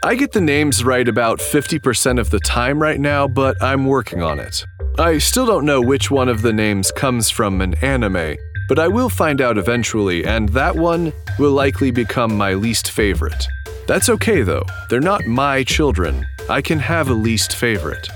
I 0.05 0.17
get 0.17 0.33
the 0.33 0.41
names 0.43 0.85
right 0.85 1.09
about 1.09 1.39
50% 1.39 2.21
of 2.21 2.29
the 2.29 2.39
time 2.39 2.79
right 2.79 3.01
now, 3.01 3.27
but 3.27 3.57
I'm 3.63 3.87
working 3.87 4.23
on 4.23 4.39
it. 4.39 4.63
I 4.99 5.17
still 5.17 5.47
don't 5.47 5.65
know 5.65 5.81
which 5.81 6.11
one 6.11 6.29
of 6.29 6.43
the 6.43 6.53
names 6.53 6.93
comes 6.93 7.31
from 7.31 7.63
an 7.63 7.75
anime, 7.83 8.37
but 8.69 8.79
I 8.79 8.87
will 8.87 9.09
find 9.09 9.41
out 9.41 9.57
eventually, 9.57 10.23
and 10.27 10.51
that 10.51 10.77
one 10.77 11.11
will 11.39 11.53
likely 11.53 11.91
become 11.91 12.37
my 12.37 12.53
least 12.53 12.91
favorite. 12.91 13.47
That's 13.87 14.11
okay 14.11 14.43
though, 14.43 14.67
they're 14.91 15.01
not 15.01 15.25
my 15.25 15.65
children. 15.65 16.27
I 16.51 16.61
can 16.61 16.81
have 16.81 17.09
a 17.09 17.15
least 17.15 17.57
favorite. 17.57 18.07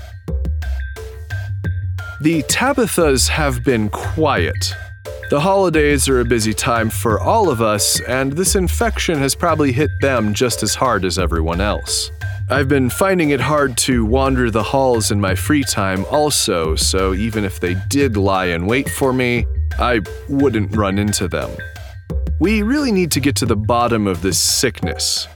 The 2.21 2.43
Tabithas 2.43 3.29
have 3.29 3.63
been 3.63 3.89
quiet, 3.89 4.75
the 5.29 5.39
holidays 5.39 6.09
are 6.09 6.19
a 6.19 6.25
busy 6.25 6.53
time 6.53 6.89
for 6.89 7.19
all 7.19 7.49
of 7.49 7.61
us, 7.61 8.01
and 8.01 8.33
this 8.33 8.55
infection 8.55 9.19
has 9.19 9.35
probably 9.35 9.71
hit 9.71 9.91
them 10.01 10.33
just 10.33 10.63
as 10.63 10.73
hard 10.73 11.05
as 11.05 11.19
everyone 11.19 11.61
else. 11.61 12.11
I've 12.49 12.67
been 12.67 12.89
finding 12.89 13.29
it 13.29 13.39
hard 13.39 13.77
to 13.77 14.03
wander 14.05 14.49
the 14.49 14.63
halls 14.63 15.11
in 15.11 15.21
my 15.21 15.35
free 15.35 15.63
time, 15.63 16.03
also, 16.05 16.75
so 16.75 17.13
even 17.13 17.45
if 17.45 17.59
they 17.59 17.75
did 17.89 18.17
lie 18.17 18.47
in 18.47 18.65
wait 18.65 18.89
for 18.89 19.13
me, 19.13 19.45
I 19.77 20.01
wouldn't 20.27 20.75
run 20.75 20.97
into 20.97 21.27
them. 21.27 21.51
We 22.39 22.63
really 22.63 22.91
need 22.91 23.11
to 23.11 23.19
get 23.19 23.35
to 23.35 23.45
the 23.45 23.55
bottom 23.55 24.07
of 24.07 24.23
this 24.23 24.39
sickness. 24.39 25.27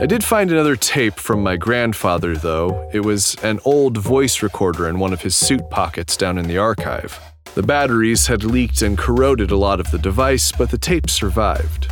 I 0.00 0.06
did 0.06 0.24
find 0.24 0.50
another 0.50 0.74
tape 0.74 1.20
from 1.20 1.42
my 1.42 1.56
grandfather, 1.56 2.34
though. 2.34 2.88
It 2.92 3.00
was 3.00 3.36
an 3.44 3.60
old 3.64 3.98
voice 3.98 4.42
recorder 4.42 4.88
in 4.88 4.98
one 4.98 5.12
of 5.12 5.20
his 5.20 5.36
suit 5.36 5.68
pockets 5.70 6.16
down 6.16 6.36
in 6.36 6.48
the 6.48 6.58
archive. 6.58 7.20
The 7.54 7.62
batteries 7.64 8.28
had 8.28 8.44
leaked 8.44 8.80
and 8.80 8.96
corroded 8.96 9.50
a 9.50 9.56
lot 9.56 9.80
of 9.80 9.90
the 9.90 9.98
device, 9.98 10.52
but 10.52 10.70
the 10.70 10.78
tape 10.78 11.10
survived. 11.10 11.90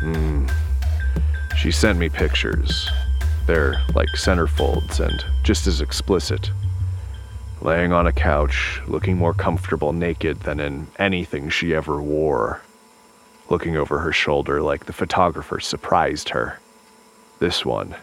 Hmm. 0.00 0.46
She 1.56 1.70
sent 1.70 1.98
me 1.98 2.08
pictures. 2.08 2.88
They're 3.46 3.80
like 3.94 4.08
centerfolds 4.16 4.98
and 4.98 5.24
just 5.44 5.66
as 5.66 5.80
explicit. 5.80 6.50
Laying 7.60 7.92
on 7.92 8.06
a 8.06 8.12
couch, 8.12 8.80
looking 8.86 9.16
more 9.16 9.34
comfortable 9.34 9.92
naked 9.92 10.40
than 10.40 10.58
in 10.58 10.88
anything 10.98 11.48
she 11.48 11.74
ever 11.74 12.02
wore. 12.02 12.62
Looking 13.50 13.76
over 13.76 13.98
her 13.98 14.12
shoulder 14.12 14.62
like 14.62 14.86
the 14.86 14.92
photographer 14.92 15.60
surprised 15.60 16.30
her. 16.30 16.58
This 17.38 17.64
one. 17.64 17.94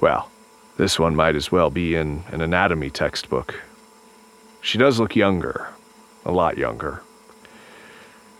Well, 0.00 0.30
this 0.76 0.98
one 0.98 1.16
might 1.16 1.34
as 1.36 1.52
well 1.52 1.70
be 1.70 1.96
in 1.96 2.22
an 2.28 2.40
anatomy 2.40 2.90
textbook. 2.90 3.60
She 4.66 4.78
does 4.78 4.98
look 4.98 5.14
younger, 5.14 5.68
a 6.24 6.32
lot 6.32 6.58
younger. 6.58 7.00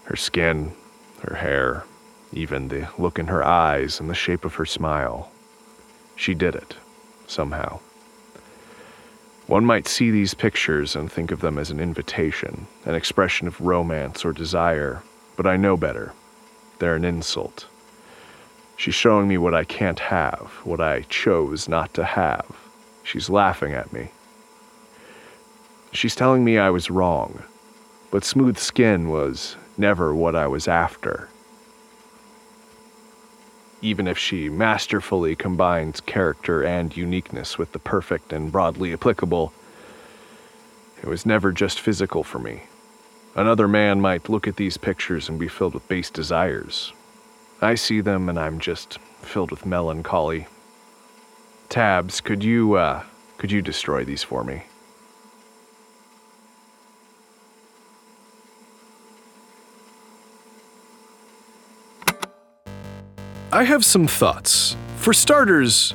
Her 0.06 0.16
skin, 0.16 0.72
her 1.20 1.36
hair, 1.36 1.84
even 2.32 2.66
the 2.66 2.88
look 2.98 3.20
in 3.20 3.28
her 3.28 3.44
eyes 3.44 4.00
and 4.00 4.10
the 4.10 4.14
shape 4.16 4.44
of 4.44 4.56
her 4.56 4.66
smile. 4.66 5.30
She 6.16 6.34
did 6.34 6.56
it, 6.56 6.74
somehow. 7.28 7.78
One 9.46 9.64
might 9.64 9.86
see 9.86 10.10
these 10.10 10.34
pictures 10.34 10.96
and 10.96 11.12
think 11.12 11.30
of 11.30 11.42
them 11.42 11.60
as 11.60 11.70
an 11.70 11.78
invitation, 11.78 12.66
an 12.84 12.96
expression 12.96 13.46
of 13.46 13.60
romance 13.60 14.24
or 14.24 14.32
desire, 14.32 15.04
but 15.36 15.46
I 15.46 15.56
know 15.56 15.76
better. 15.76 16.12
They're 16.80 16.96
an 16.96 17.04
insult. 17.04 17.68
She's 18.76 18.96
showing 18.96 19.28
me 19.28 19.38
what 19.38 19.54
I 19.54 19.62
can't 19.62 20.00
have, 20.00 20.50
what 20.64 20.80
I 20.80 21.02
chose 21.02 21.68
not 21.68 21.94
to 21.94 22.02
have. 22.02 22.46
She's 23.04 23.30
laughing 23.30 23.74
at 23.74 23.92
me. 23.92 24.10
She's 25.92 26.16
telling 26.16 26.44
me 26.44 26.58
I 26.58 26.70
was 26.70 26.90
wrong, 26.90 27.42
but 28.10 28.24
smooth 28.24 28.58
skin 28.58 29.08
was 29.08 29.56
never 29.78 30.14
what 30.14 30.34
I 30.34 30.46
was 30.46 30.68
after 30.68 31.28
even 33.82 34.08
if 34.08 34.18
she 34.18 34.48
masterfully 34.48 35.36
combines 35.36 36.00
character 36.00 36.64
and 36.64 36.96
uniqueness 36.96 37.58
with 37.58 37.72
the 37.72 37.78
perfect 37.78 38.32
and 38.32 38.50
broadly 38.50 38.92
applicable, 38.92 39.52
it 41.02 41.08
was 41.08 41.26
never 41.26 41.52
just 41.52 41.80
physical 41.80 42.24
for 42.24 42.38
me. 42.38 42.64
Another 43.34 43.68
man 43.68 44.00
might 44.00 44.28
look 44.28 44.48
at 44.48 44.56
these 44.56 44.78
pictures 44.78 45.28
and 45.28 45.38
be 45.38 45.48
filled 45.48 45.74
with 45.74 45.86
base 45.88 46.10
desires. 46.10 46.92
I 47.60 47.74
see 47.74 48.00
them 48.00 48.28
and 48.28 48.38
I'm 48.38 48.58
just 48.58 48.98
filled 49.20 49.50
with 49.50 49.66
melancholy. 49.66 50.46
Tabs, 51.68 52.20
could 52.20 52.42
you, 52.42 52.74
uh, 52.74 53.04
could 53.36 53.52
you 53.52 53.60
destroy 53.60 54.04
these 54.04 54.22
for 54.22 54.42
me? 54.42 54.64
I 63.52 63.62
have 63.64 63.84
some 63.84 64.06
thoughts. 64.06 64.76
For 64.96 65.12
starters. 65.12 65.94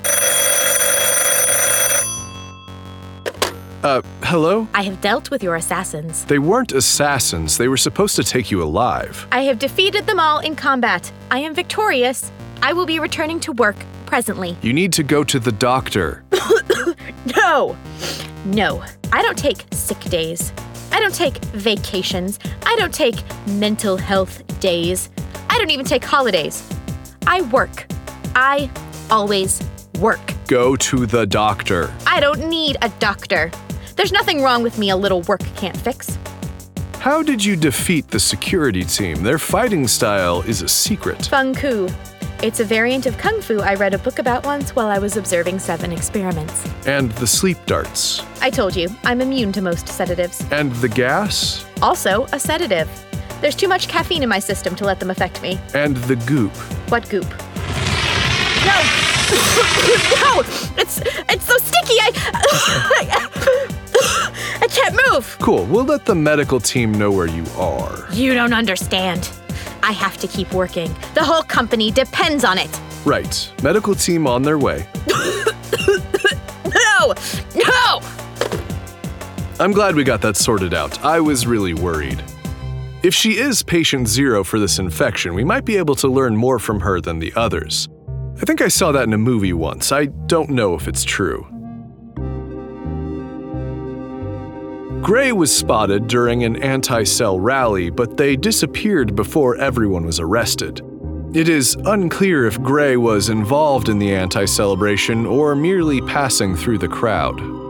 Uh, 3.84 4.02
hello? 4.24 4.68
I 4.74 4.84
have 4.84 5.02
dealt 5.02 5.32
with 5.32 5.44
your 5.44 5.56
assassins. 5.56 6.24
They 6.26 6.40
weren't 6.40 6.72
assassins, 6.72 7.58
they 7.58 7.68
were 7.68 7.78
supposed 7.78 8.16
to 8.16 8.24
take 8.24 8.52
you 8.52 8.62
alive. 8.64 9.28
I 9.32 9.42
have 9.42 9.60
defeated 9.60 10.06
them 10.06 10.20
all 10.20 10.40
in 10.40 10.56
combat. 10.56 11.12
I 11.32 11.40
am 11.40 11.54
victorious. 11.54 12.32
I 12.62 12.74
will 12.74 12.86
be 12.86 13.00
returning 13.00 13.40
to 13.42 13.52
work 13.54 13.76
presently. 14.06 14.56
You 14.62 14.72
need 14.72 14.94
to 14.94 15.04
go 15.04 15.24
to 15.24 15.40
the 15.40 15.52
doctor. 15.52 16.24
No! 17.38 17.78
No, 18.46 18.84
I 19.12 19.22
don't 19.22 19.38
take 19.38 19.64
sick 19.72 20.00
days. 20.02 20.52
I 20.92 21.00
don't 21.00 21.14
take 21.14 21.38
vacations. 21.54 22.40
I 22.66 22.76
don't 22.78 22.94
take 22.94 23.16
mental 23.48 23.96
health 23.96 24.42
days. 24.60 25.10
I 25.48 25.58
don't 25.60 25.70
even 25.70 25.86
take 25.86 26.04
holidays. 26.04 26.68
I 27.28 27.42
work. 27.44 27.86
I 28.36 28.70
always 29.10 29.62
work. 30.00 30.20
Go 30.48 30.76
to 30.76 31.06
the 31.06 31.26
doctor. 31.26 31.94
I 32.08 32.20
don't 32.20 32.50
need 32.50 32.78
a 32.82 32.90
doctor. 33.00 33.52
There's 33.96 34.12
nothing 34.12 34.42
wrong 34.42 34.64
with 34.64 34.78
me 34.78 34.90
a 34.90 34.96
little 34.96 35.22
work 35.24 35.42
can't 35.56 35.78
fix. 35.78 36.18
How 37.00 37.24
did 37.24 37.44
you 37.44 37.56
defeat 37.56 38.08
the 38.10 38.20
security 38.20 38.84
team? 38.84 39.24
Their 39.24 39.40
fighting 39.40 39.88
style 39.88 40.42
is 40.44 40.62
a 40.62 40.68
secret. 40.68 41.26
Feng 41.26 41.56
Ku. 41.56 41.90
It's 42.44 42.60
a 42.60 42.64
variant 42.64 43.06
of 43.06 43.18
Kung 43.18 43.40
Fu 43.42 43.60
I 43.60 43.76
read 43.76 43.94
a 43.94 44.00
book 44.00 44.18
about 44.18 44.46
once 44.46 44.76
while 44.76 44.88
I 44.88 44.98
was 44.98 45.16
observing 45.16 45.60
seven 45.60 45.92
experiments. 45.92 46.68
And 46.88 47.12
the 47.14 47.28
sleep 47.28 47.58
darts. 47.68 48.24
I 48.42 48.50
told 48.50 48.76
you, 48.76 48.90
I'm 49.04 49.22
immune 49.22 49.52
to 49.54 49.62
most 49.62 49.88
sedatives. 49.88 50.44
And 50.52 50.72
the 50.74 50.90
gas. 50.90 51.66
Also, 51.84 52.26
a 52.34 52.40
sedative. 52.40 52.90
There's 53.42 53.56
too 53.56 53.68
much 53.68 53.88
caffeine 53.88 54.24
in 54.24 54.30
my 54.30 54.40
system 54.40 54.76
to 54.76 54.86
let 54.86 55.00
them 55.00 55.10
affect 55.10 55.42
me. 55.42 55.60
And 55.74 55.98
the 55.98 56.16
goop. 56.16 56.52
What 56.90 57.10
goop? 57.10 57.28
No! 58.66 58.78
no! 60.22 60.42
It's 60.78 61.02
it's 61.30 61.46
so 61.46 61.58
sticky. 61.58 61.98
I 62.00 62.12
I 64.62 64.68
can't 64.68 64.96
move. 65.10 65.38
Cool. 65.40 65.66
We'll 65.66 65.86
let 65.86 66.06
the 66.06 66.16
medical 66.16 66.60
team 66.60 66.92
know 66.92 67.12
where 67.12 67.28
you 67.28 67.46
are. 67.58 68.08
You 68.12 68.34
don't 68.34 68.54
understand. 68.54 69.30
I 69.84 69.92
have 69.92 70.18
to 70.18 70.28
keep 70.28 70.54
working. 70.54 70.94
The 71.16 71.24
whole 71.24 71.42
company 71.42 71.90
depends 71.92 72.44
on 72.44 72.60
it. 72.60 72.70
Right. 73.04 73.52
Medical 73.64 73.96
team 73.96 74.28
on 74.28 74.44
their 74.44 74.60
way. 74.60 74.88
No! 77.02 77.14
No! 77.56 78.00
I'm 79.60 79.72
glad 79.72 79.96
we 79.96 80.04
got 80.04 80.22
that 80.22 80.38
sorted 80.38 80.74
out. 80.74 81.04
I 81.04 81.20
was 81.20 81.48
really 81.48 81.74
worried. 81.74 82.24
If 83.04 83.16
she 83.16 83.40
is 83.40 83.64
patient 83.64 84.08
zero 84.08 84.44
for 84.44 84.60
this 84.60 84.78
infection, 84.78 85.34
we 85.34 85.44
might 85.44 85.66
be 85.66 85.78
able 85.78 85.96
to 85.96 86.08
learn 86.08 86.36
more 86.38 86.60
from 86.60 86.82
her 86.82 87.02
than 87.02 87.18
the 87.18 87.34
others. 87.36 87.90
I 88.40 88.46
think 88.46 88.62
I 88.62 88.68
saw 88.68 88.92
that 88.92 89.06
in 89.06 89.14
a 89.14 89.18
movie 89.18 89.54
once. 89.54 89.92
I 89.92 90.06
don't 90.06 90.52
know 90.52 90.76
if 90.76 90.88
it's 90.88 91.04
true. 91.04 91.48
Gray 95.02 95.32
was 95.32 95.56
spotted 95.56 96.06
during 96.06 96.44
an 96.44 96.62
anti 96.62 97.04
cell 97.04 97.40
rally, 97.40 97.90
but 97.90 98.18
they 98.18 98.36
disappeared 98.36 99.16
before 99.16 99.56
everyone 99.56 100.06
was 100.06 100.20
arrested. 100.20 100.82
It 101.34 101.50
is 101.50 101.76
unclear 101.86 102.46
if 102.46 102.62
Gray 102.62 102.98
was 102.98 103.30
involved 103.30 103.90
in 103.90 103.98
the 103.98 104.14
anti 104.14 104.46
celebration 104.46 105.26
or 105.26 105.56
merely 105.56 106.02
passing 106.02 106.56
through 106.56 106.78
the 106.78 106.88
crowd. 106.88 107.61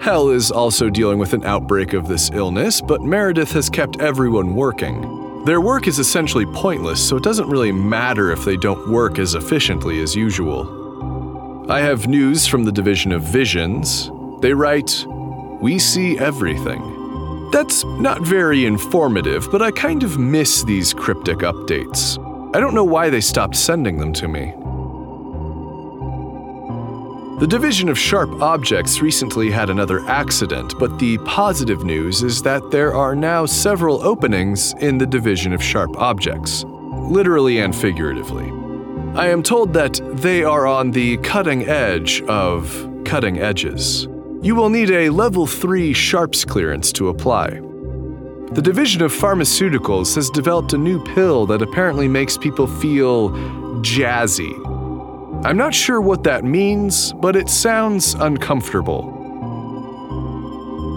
Hell 0.00 0.30
is 0.30 0.52
also 0.52 0.88
dealing 0.88 1.18
with 1.18 1.32
an 1.32 1.44
outbreak 1.44 1.92
of 1.92 2.06
this 2.06 2.30
illness, 2.30 2.80
but 2.80 3.02
Meredith 3.02 3.50
has 3.52 3.68
kept 3.68 4.00
everyone 4.00 4.54
working. 4.54 5.44
Their 5.44 5.60
work 5.60 5.88
is 5.88 5.98
essentially 5.98 6.46
pointless, 6.46 7.06
so 7.06 7.16
it 7.16 7.24
doesn't 7.24 7.48
really 7.48 7.72
matter 7.72 8.30
if 8.30 8.44
they 8.44 8.56
don't 8.56 8.90
work 8.90 9.18
as 9.18 9.34
efficiently 9.34 10.00
as 10.00 10.14
usual. 10.14 11.66
I 11.70 11.80
have 11.80 12.06
news 12.06 12.46
from 12.46 12.64
the 12.64 12.72
Division 12.72 13.10
of 13.10 13.22
Visions. 13.22 14.10
They 14.40 14.52
write, 14.52 15.04
We 15.60 15.78
see 15.80 16.16
everything. 16.18 17.50
That's 17.50 17.84
not 17.84 18.22
very 18.22 18.66
informative, 18.66 19.48
but 19.50 19.62
I 19.62 19.72
kind 19.72 20.04
of 20.04 20.18
miss 20.18 20.62
these 20.62 20.94
cryptic 20.94 21.38
updates. 21.38 22.18
I 22.54 22.60
don't 22.60 22.74
know 22.74 22.84
why 22.84 23.10
they 23.10 23.20
stopped 23.20 23.56
sending 23.56 23.98
them 23.98 24.12
to 24.14 24.28
me. 24.28 24.54
The 27.38 27.46
Division 27.46 27.88
of 27.88 27.96
Sharp 27.96 28.42
Objects 28.42 29.00
recently 29.00 29.48
had 29.48 29.70
another 29.70 30.00
accident, 30.08 30.74
but 30.80 30.98
the 30.98 31.18
positive 31.18 31.84
news 31.84 32.24
is 32.24 32.42
that 32.42 32.72
there 32.72 32.92
are 32.96 33.14
now 33.14 33.46
several 33.46 34.02
openings 34.02 34.74
in 34.80 34.98
the 34.98 35.06
Division 35.06 35.52
of 35.52 35.62
Sharp 35.62 35.96
Objects, 35.98 36.64
literally 36.64 37.60
and 37.60 37.76
figuratively. 37.76 38.50
I 39.14 39.28
am 39.28 39.44
told 39.44 39.72
that 39.74 40.00
they 40.14 40.42
are 40.42 40.66
on 40.66 40.90
the 40.90 41.16
cutting 41.18 41.64
edge 41.68 42.22
of 42.22 42.90
cutting 43.04 43.38
edges. 43.38 44.08
You 44.42 44.56
will 44.56 44.68
need 44.68 44.90
a 44.90 45.08
level 45.10 45.46
3 45.46 45.92
Sharps 45.92 46.44
clearance 46.44 46.92
to 46.94 47.06
apply. 47.06 47.50
The 48.50 48.62
Division 48.62 49.00
of 49.02 49.12
Pharmaceuticals 49.12 50.16
has 50.16 50.28
developed 50.30 50.72
a 50.72 50.78
new 50.78 51.04
pill 51.04 51.46
that 51.46 51.62
apparently 51.62 52.08
makes 52.08 52.36
people 52.36 52.66
feel 52.66 53.30
jazzy. 53.80 54.67
I'm 55.44 55.56
not 55.56 55.72
sure 55.72 56.00
what 56.00 56.24
that 56.24 56.44
means, 56.44 57.12
but 57.12 57.36
it 57.36 57.48
sounds 57.48 58.14
uncomfortable. 58.14 59.14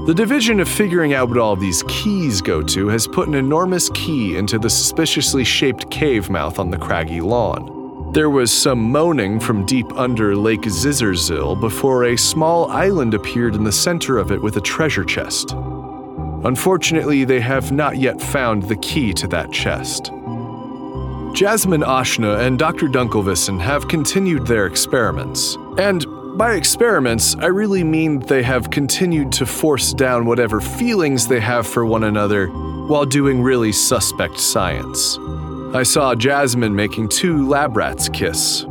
The 0.07 0.15
division 0.15 0.59
of 0.59 0.67
figuring 0.67 1.13
out 1.13 1.29
what 1.29 1.37
all 1.37 1.55
these 1.55 1.83
keys 1.87 2.41
go 2.41 2.63
to 2.63 2.87
has 2.87 3.07
put 3.07 3.27
an 3.27 3.35
enormous 3.35 3.89
key 3.89 4.35
into 4.37 4.57
the 4.57 4.69
suspiciously 4.69 5.43
shaped 5.43 5.91
cave 5.91 6.31
mouth 6.31 6.57
on 6.57 6.71
the 6.71 6.77
craggy 6.77 7.21
lawn. 7.21 8.11
There 8.13 8.31
was 8.31 8.51
some 8.51 8.79
moaning 8.91 9.39
from 9.39 9.65
deep 9.65 9.89
under 9.93 10.35
Lake 10.35 10.61
Zizerzil 10.61 11.61
before 11.61 12.05
a 12.05 12.17
small 12.17 12.69
island 12.71 13.13
appeared 13.13 13.53
in 13.53 13.63
the 13.63 13.71
center 13.71 14.17
of 14.17 14.31
it 14.31 14.41
with 14.41 14.57
a 14.57 14.61
treasure 14.61 15.05
chest. 15.05 15.51
Unfortunately, 16.43 17.23
they 17.23 17.39
have 17.39 17.71
not 17.71 17.97
yet 17.97 18.19
found 18.19 18.63
the 18.63 18.77
key 18.77 19.13
to 19.13 19.27
that 19.27 19.51
chest. 19.51 20.11
Jasmine 21.33 21.81
Ashna 21.81 22.45
and 22.45 22.59
Dr. 22.59 22.87
Dunkelvissen 22.87 23.59
have 23.59 23.87
continued 23.87 24.45
their 24.45 24.65
experiments. 24.65 25.57
And 25.77 26.05
by 26.37 26.53
experiments, 26.53 27.35
I 27.35 27.47
really 27.47 27.83
mean 27.83 28.19
they 28.19 28.43
have 28.43 28.69
continued 28.69 29.31
to 29.33 29.45
force 29.45 29.93
down 29.93 30.25
whatever 30.25 30.59
feelings 30.59 31.27
they 31.27 31.39
have 31.39 31.65
for 31.65 31.85
one 31.85 32.03
another 32.03 32.47
while 32.47 33.05
doing 33.05 33.41
really 33.41 33.71
suspect 33.71 34.39
science. 34.39 35.17
I 35.73 35.83
saw 35.83 36.15
Jasmine 36.15 36.75
making 36.75 37.09
two 37.09 37.47
lab 37.47 37.77
rats 37.77 38.09
kiss. 38.09 38.65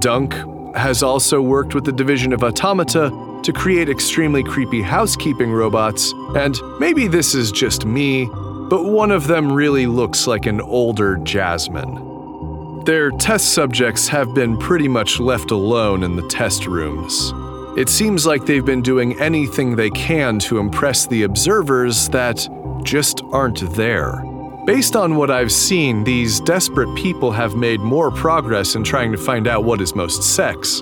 Dunk 0.00 0.34
has 0.74 1.02
also 1.02 1.40
worked 1.40 1.74
with 1.74 1.84
the 1.84 1.92
division 1.92 2.32
of 2.32 2.42
automata 2.42 3.10
to 3.42 3.52
create 3.52 3.88
extremely 3.88 4.42
creepy 4.42 4.82
housekeeping 4.82 5.52
robots, 5.52 6.12
and 6.36 6.60
maybe 6.78 7.06
this 7.06 7.34
is 7.34 7.50
just 7.52 7.84
me, 7.84 8.28
but 8.70 8.84
one 8.84 9.10
of 9.10 9.26
them 9.26 9.52
really 9.52 9.86
looks 9.86 10.28
like 10.28 10.46
an 10.46 10.60
older 10.60 11.16
Jasmine. 11.16 12.84
Their 12.84 13.10
test 13.10 13.52
subjects 13.52 14.06
have 14.08 14.32
been 14.32 14.56
pretty 14.56 14.86
much 14.86 15.18
left 15.18 15.50
alone 15.50 16.04
in 16.04 16.14
the 16.14 16.26
test 16.28 16.66
rooms. 16.66 17.34
It 17.76 17.88
seems 17.88 18.26
like 18.26 18.46
they've 18.46 18.64
been 18.64 18.80
doing 18.80 19.20
anything 19.20 19.74
they 19.74 19.90
can 19.90 20.38
to 20.40 20.58
impress 20.58 21.06
the 21.06 21.24
observers 21.24 22.08
that 22.10 22.48
just 22.84 23.22
aren't 23.32 23.68
there. 23.74 24.22
Based 24.66 24.94
on 24.94 25.16
what 25.16 25.32
I've 25.32 25.52
seen, 25.52 26.04
these 26.04 26.38
desperate 26.40 26.94
people 26.94 27.32
have 27.32 27.56
made 27.56 27.80
more 27.80 28.12
progress 28.12 28.76
in 28.76 28.84
trying 28.84 29.10
to 29.10 29.18
find 29.18 29.48
out 29.48 29.64
what 29.64 29.80
is 29.80 29.96
most 29.96 30.22
sex, 30.22 30.80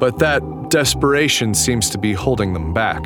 but 0.00 0.18
that 0.20 0.42
desperation 0.70 1.52
seems 1.52 1.90
to 1.90 1.98
be 1.98 2.12
holding 2.12 2.54
them 2.54 2.72
back. 2.72 3.04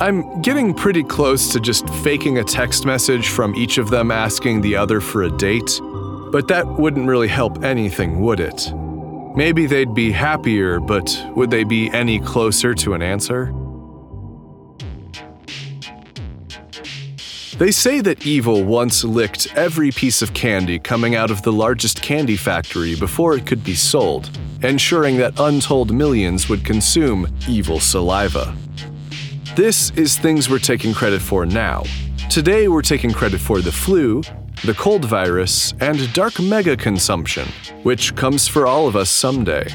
I'm 0.00 0.40
getting 0.42 0.74
pretty 0.74 1.02
close 1.02 1.52
to 1.52 1.58
just 1.58 1.88
faking 1.88 2.38
a 2.38 2.44
text 2.44 2.86
message 2.86 3.30
from 3.30 3.56
each 3.56 3.78
of 3.78 3.90
them 3.90 4.12
asking 4.12 4.60
the 4.60 4.76
other 4.76 5.00
for 5.00 5.24
a 5.24 5.30
date, 5.30 5.80
but 6.30 6.46
that 6.46 6.64
wouldn't 6.78 7.08
really 7.08 7.26
help 7.26 7.64
anything, 7.64 8.20
would 8.20 8.38
it? 8.38 8.72
Maybe 9.34 9.66
they'd 9.66 9.94
be 9.94 10.12
happier, 10.12 10.78
but 10.78 11.20
would 11.34 11.50
they 11.50 11.64
be 11.64 11.90
any 11.90 12.20
closer 12.20 12.74
to 12.74 12.94
an 12.94 13.02
answer? 13.02 13.52
They 17.56 17.72
say 17.72 18.00
that 18.00 18.24
evil 18.24 18.62
once 18.62 19.02
licked 19.02 19.48
every 19.56 19.90
piece 19.90 20.22
of 20.22 20.32
candy 20.32 20.78
coming 20.78 21.16
out 21.16 21.32
of 21.32 21.42
the 21.42 21.52
largest 21.52 22.02
candy 22.02 22.36
factory 22.36 22.94
before 22.94 23.36
it 23.36 23.46
could 23.46 23.64
be 23.64 23.74
sold, 23.74 24.30
ensuring 24.62 25.16
that 25.16 25.40
untold 25.40 25.92
millions 25.92 26.48
would 26.48 26.64
consume 26.64 27.26
evil 27.48 27.80
saliva. 27.80 28.56
This 29.58 29.90
is 29.96 30.16
things 30.16 30.48
we're 30.48 30.60
taking 30.60 30.94
credit 30.94 31.20
for 31.20 31.44
now. 31.44 31.82
Today, 32.30 32.68
we're 32.68 32.80
taking 32.80 33.10
credit 33.10 33.40
for 33.40 33.60
the 33.60 33.72
flu, 33.72 34.22
the 34.64 34.74
cold 34.74 35.04
virus, 35.04 35.74
and 35.80 36.12
dark 36.12 36.38
mega 36.38 36.76
consumption, 36.76 37.48
which 37.82 38.14
comes 38.14 38.46
for 38.46 38.68
all 38.68 38.86
of 38.86 38.94
us 38.94 39.10
someday. 39.10 39.66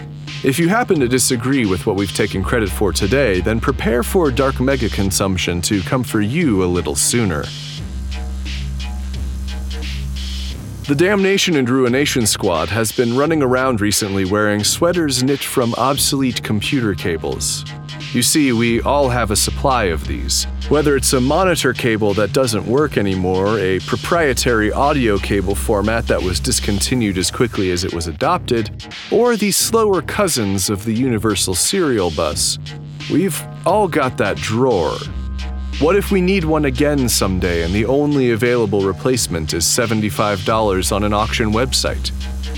If 0.41 0.57
you 0.57 0.69
happen 0.69 1.01
to 1.01 1.09
disagree 1.09 1.65
with 1.65 1.85
what 1.85 1.97
we've 1.97 2.15
taken 2.15 2.45
credit 2.45 2.69
for 2.69 2.93
today, 2.93 3.41
then 3.41 3.59
prepare 3.59 4.03
for 4.03 4.31
dark 4.31 4.61
mega 4.61 4.87
consumption 4.87 5.61
to 5.63 5.81
come 5.81 6.05
for 6.05 6.21
you 6.21 6.63
a 6.63 6.65
little 6.77 6.95
sooner. 6.95 7.43
The 10.87 10.95
Damnation 10.95 11.57
and 11.57 11.69
Ruination 11.69 12.25
Squad 12.25 12.69
has 12.69 12.93
been 12.93 13.17
running 13.17 13.43
around 13.43 13.81
recently 13.81 14.23
wearing 14.23 14.63
sweaters 14.63 15.23
knit 15.23 15.43
from 15.43 15.73
obsolete 15.73 16.41
computer 16.41 16.93
cables. 16.93 17.65
You 18.13 18.21
see, 18.21 18.51
we 18.53 18.81
all 18.81 19.09
have 19.09 19.31
a 19.31 19.35
supply 19.35 19.85
of 19.85 20.07
these. 20.07 20.45
Whether 20.69 20.95
it's 20.95 21.13
a 21.13 21.21
monitor 21.21 21.73
cable 21.73 22.13
that 22.13 22.31
doesn't 22.31 22.65
work 22.65 22.97
anymore, 22.97 23.59
a 23.59 23.79
proprietary 23.79 24.71
audio 24.71 25.17
cable 25.17 25.55
format 25.55 26.07
that 26.07 26.21
was 26.21 26.39
discontinued 26.39 27.17
as 27.17 27.31
quickly 27.31 27.71
as 27.71 27.83
it 27.83 27.93
was 27.93 28.07
adopted, 28.07 28.87
or 29.11 29.35
the 29.35 29.51
slower 29.51 30.01
cousins 30.01 30.69
of 30.69 30.85
the 30.85 30.93
universal 30.93 31.55
serial 31.55 32.11
bus, 32.11 32.59
we've 33.11 33.41
all 33.65 33.87
got 33.87 34.17
that 34.17 34.37
drawer 34.37 34.95
what 35.79 35.95
if 35.95 36.11
we 36.11 36.21
need 36.21 36.45
one 36.45 36.65
again 36.65 37.09
someday 37.09 37.63
and 37.63 37.73
the 37.73 37.85
only 37.85 38.31
available 38.31 38.81
replacement 38.81 39.53
is 39.53 39.65
$75 39.65 40.95
on 40.95 41.03
an 41.03 41.13
auction 41.13 41.51
website? 41.51 42.11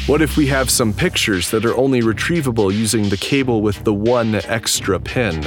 What 0.07 0.21
if 0.21 0.37
we 0.37 0.45
have 0.47 0.69
some 0.69 0.93
pictures 0.93 1.49
that 1.49 1.65
are 1.65 1.75
only 1.75 2.01
retrievable 2.01 2.71
using 2.71 3.09
the 3.09 3.17
cable 3.17 3.63
with 3.63 3.83
the 3.83 3.93
one 3.93 4.35
extra 4.35 4.99
pin? 4.99 5.43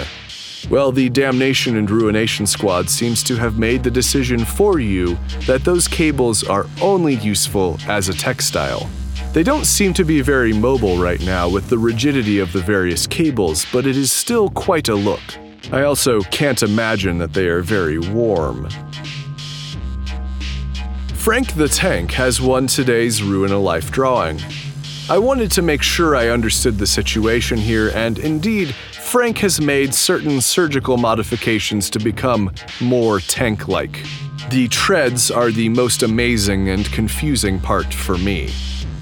Well, 0.69 0.91
the 0.91 1.09
Damnation 1.09 1.77
and 1.77 1.89
Ruination 1.89 2.45
Squad 2.45 2.91
seems 2.91 3.23
to 3.23 3.37
have 3.37 3.57
made 3.57 3.85
the 3.85 3.91
decision 3.93 4.45
for 4.45 4.81
you 4.81 5.17
that 5.47 5.63
those 5.63 5.87
cables 5.87 6.43
are 6.43 6.67
only 6.83 7.15
useful 7.15 7.79
as 7.87 8.09
a 8.09 8.13
textile. 8.13 8.91
They 9.33 9.45
don't 9.45 9.65
seem 9.65 9.95
to 9.95 10.05
be 10.05 10.23
very 10.23 10.53
mobile 10.53 10.99
right 10.99 11.21
now 11.21 11.49
with 11.49 11.69
the 11.69 11.79
rigidity 11.79 12.41
of 12.41 12.53
the 12.53 12.61
various 12.61 13.07
cables, 13.07 13.65
but 13.73 13.87
it 13.87 13.97
is 13.97 14.11
still 14.11 14.49
quite 14.51 14.89
a 14.89 14.95
look. 14.97 15.23
I 15.71 15.83
also 15.83 16.21
can't 16.23 16.65
imagine 16.65 17.19
that 17.19 17.33
they 17.33 17.47
are 17.47 17.63
very 17.63 18.01
warm. 18.01 18.69
Frank 21.19 21.55
the 21.55 21.69
Tank 21.69 22.13
has 22.13 22.41
won 22.41 22.69
today's 22.69 23.23
Ruin 23.23 23.51
a 23.51 23.59
Life 23.59 23.91
drawing. 23.91 24.41
I 25.11 25.19
wanted 25.19 25.51
to 25.51 25.63
make 25.63 25.83
sure 25.83 26.17
I 26.17 26.29
understood 26.29 26.79
the 26.79 26.87
situation 26.87 27.59
here, 27.59 27.91
and 27.91 28.19
indeed, 28.19 28.75
Frank 28.93 29.39
has 29.39 29.61
made 29.61 29.93
certain 29.93 30.41
surgical 30.41 30.97
modifications 30.97 31.91
to 31.91 31.99
become 31.99 32.53
more 32.81 33.19
tank 33.19 33.69
like. 33.69 34.05
The 34.51 34.69
treads 34.69 35.31
are 35.31 35.51
the 35.51 35.69
most 35.69 36.03
amazing 36.03 36.71
and 36.71 36.91
confusing 36.93 37.59
part 37.59 37.93
for 37.93 38.17
me. 38.17 38.51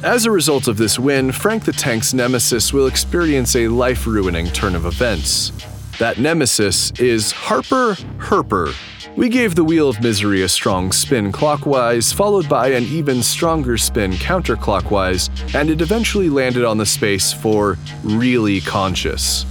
As 0.02 0.24
a 0.24 0.30
result 0.30 0.68
of 0.68 0.78
this 0.78 0.98
win, 0.98 1.32
Frank 1.32 1.64
the 1.64 1.72
Tank's 1.72 2.14
nemesis 2.14 2.72
will 2.72 2.86
experience 2.86 3.54
a 3.54 3.68
life 3.68 4.06
ruining 4.06 4.46
turn 4.46 4.74
of 4.74 4.86
events. 4.86 5.52
That 5.98 6.18
nemesis 6.18 6.90
is 6.98 7.32
Harper 7.32 7.94
Herper. 8.18 8.74
We 9.16 9.30
gave 9.30 9.54
the 9.54 9.64
Wheel 9.64 9.88
of 9.88 10.02
Misery 10.02 10.42
a 10.42 10.48
strong 10.48 10.92
spin 10.92 11.32
clockwise, 11.32 12.12
followed 12.12 12.50
by 12.50 12.68
an 12.68 12.84
even 12.84 13.22
stronger 13.22 13.78
spin 13.78 14.12
counterclockwise, 14.12 15.30
and 15.54 15.70
it 15.70 15.80
eventually 15.80 16.28
landed 16.28 16.66
on 16.66 16.76
the 16.76 16.84
space 16.84 17.32
for 17.32 17.78
really 18.02 18.60
conscious. 18.60 19.46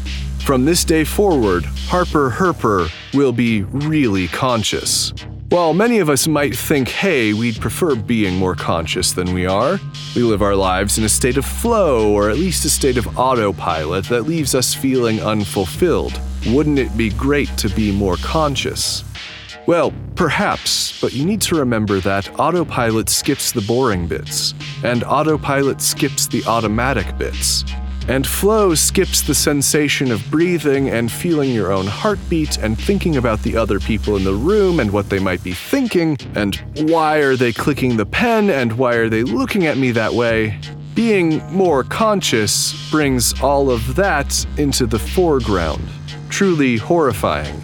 From 0.45 0.65
this 0.65 0.85
day 0.85 1.03
forward, 1.03 1.65
Harper 1.87 2.29
Herper 2.29 2.91
will 3.15 3.31
be 3.31 3.63
really 3.63 4.27
conscious. 4.27 5.15
While 5.49 5.73
many 5.73 5.97
of 5.97 6.11
us 6.11 6.27
might 6.27 6.55
think, 6.55 6.89
hey, 6.89 7.33
we'd 7.33 7.59
prefer 7.59 7.95
being 7.95 8.35
more 8.35 8.55
conscious 8.55 9.13
than 9.13 9.33
we 9.33 9.47
are, 9.47 9.79
we 10.15 10.21
live 10.21 10.43
our 10.43 10.55
lives 10.55 10.99
in 10.99 11.05
a 11.05 11.09
state 11.09 11.37
of 11.37 11.45
flow 11.45 12.11
or 12.11 12.29
at 12.29 12.37
least 12.37 12.65
a 12.65 12.69
state 12.69 12.97
of 12.97 13.17
autopilot 13.17 14.05
that 14.09 14.27
leaves 14.27 14.53
us 14.53 14.75
feeling 14.75 15.19
unfulfilled. 15.21 16.19
Wouldn't 16.47 16.77
it 16.77 16.95
be 16.95 17.09
great 17.09 17.49
to 17.57 17.69
be 17.69 17.91
more 17.91 18.17
conscious? 18.17 19.03
Well, 19.65 19.91
perhaps, 20.15 21.01
but 21.01 21.11
you 21.11 21.25
need 21.25 21.41
to 21.41 21.55
remember 21.55 21.99
that 22.01 22.39
autopilot 22.39 23.09
skips 23.09 23.51
the 23.51 23.61
boring 23.61 24.05
bits, 24.05 24.53
and 24.83 25.03
autopilot 25.03 25.81
skips 25.81 26.27
the 26.27 26.43
automatic 26.45 27.17
bits. 27.17 27.65
And 28.07 28.27
flow 28.27 28.75
skips 28.75 29.23
the 29.23 29.33
sensation 29.33 30.11
of 30.11 30.23
breathing 30.29 30.89
and 30.89 31.11
feeling 31.11 31.49
your 31.49 31.71
own 31.71 31.87
heartbeat 31.87 32.59
and 32.59 32.79
thinking 32.79 33.17
about 33.17 33.41
the 33.41 33.57
other 33.57 33.79
people 33.79 34.15
in 34.15 34.23
the 34.23 34.35
room 34.35 34.79
and 34.79 34.91
what 34.91 35.09
they 35.09 35.17
might 35.17 35.43
be 35.43 35.53
thinking 35.53 36.15
and 36.35 36.57
why 36.91 37.17
are 37.17 37.35
they 37.35 37.51
clicking 37.51 37.97
the 37.97 38.05
pen 38.05 38.51
and 38.51 38.73
why 38.73 38.93
are 38.93 39.09
they 39.09 39.23
looking 39.23 39.65
at 39.65 39.77
me 39.77 39.89
that 39.89 40.13
way. 40.13 40.59
Being 40.93 41.43
more 41.51 41.83
conscious 41.83 42.89
brings 42.91 43.41
all 43.41 43.71
of 43.71 43.95
that 43.95 44.45
into 44.59 44.85
the 44.85 44.99
foreground 44.99 45.81
truly 46.35 46.75
horrifying. 46.75 47.55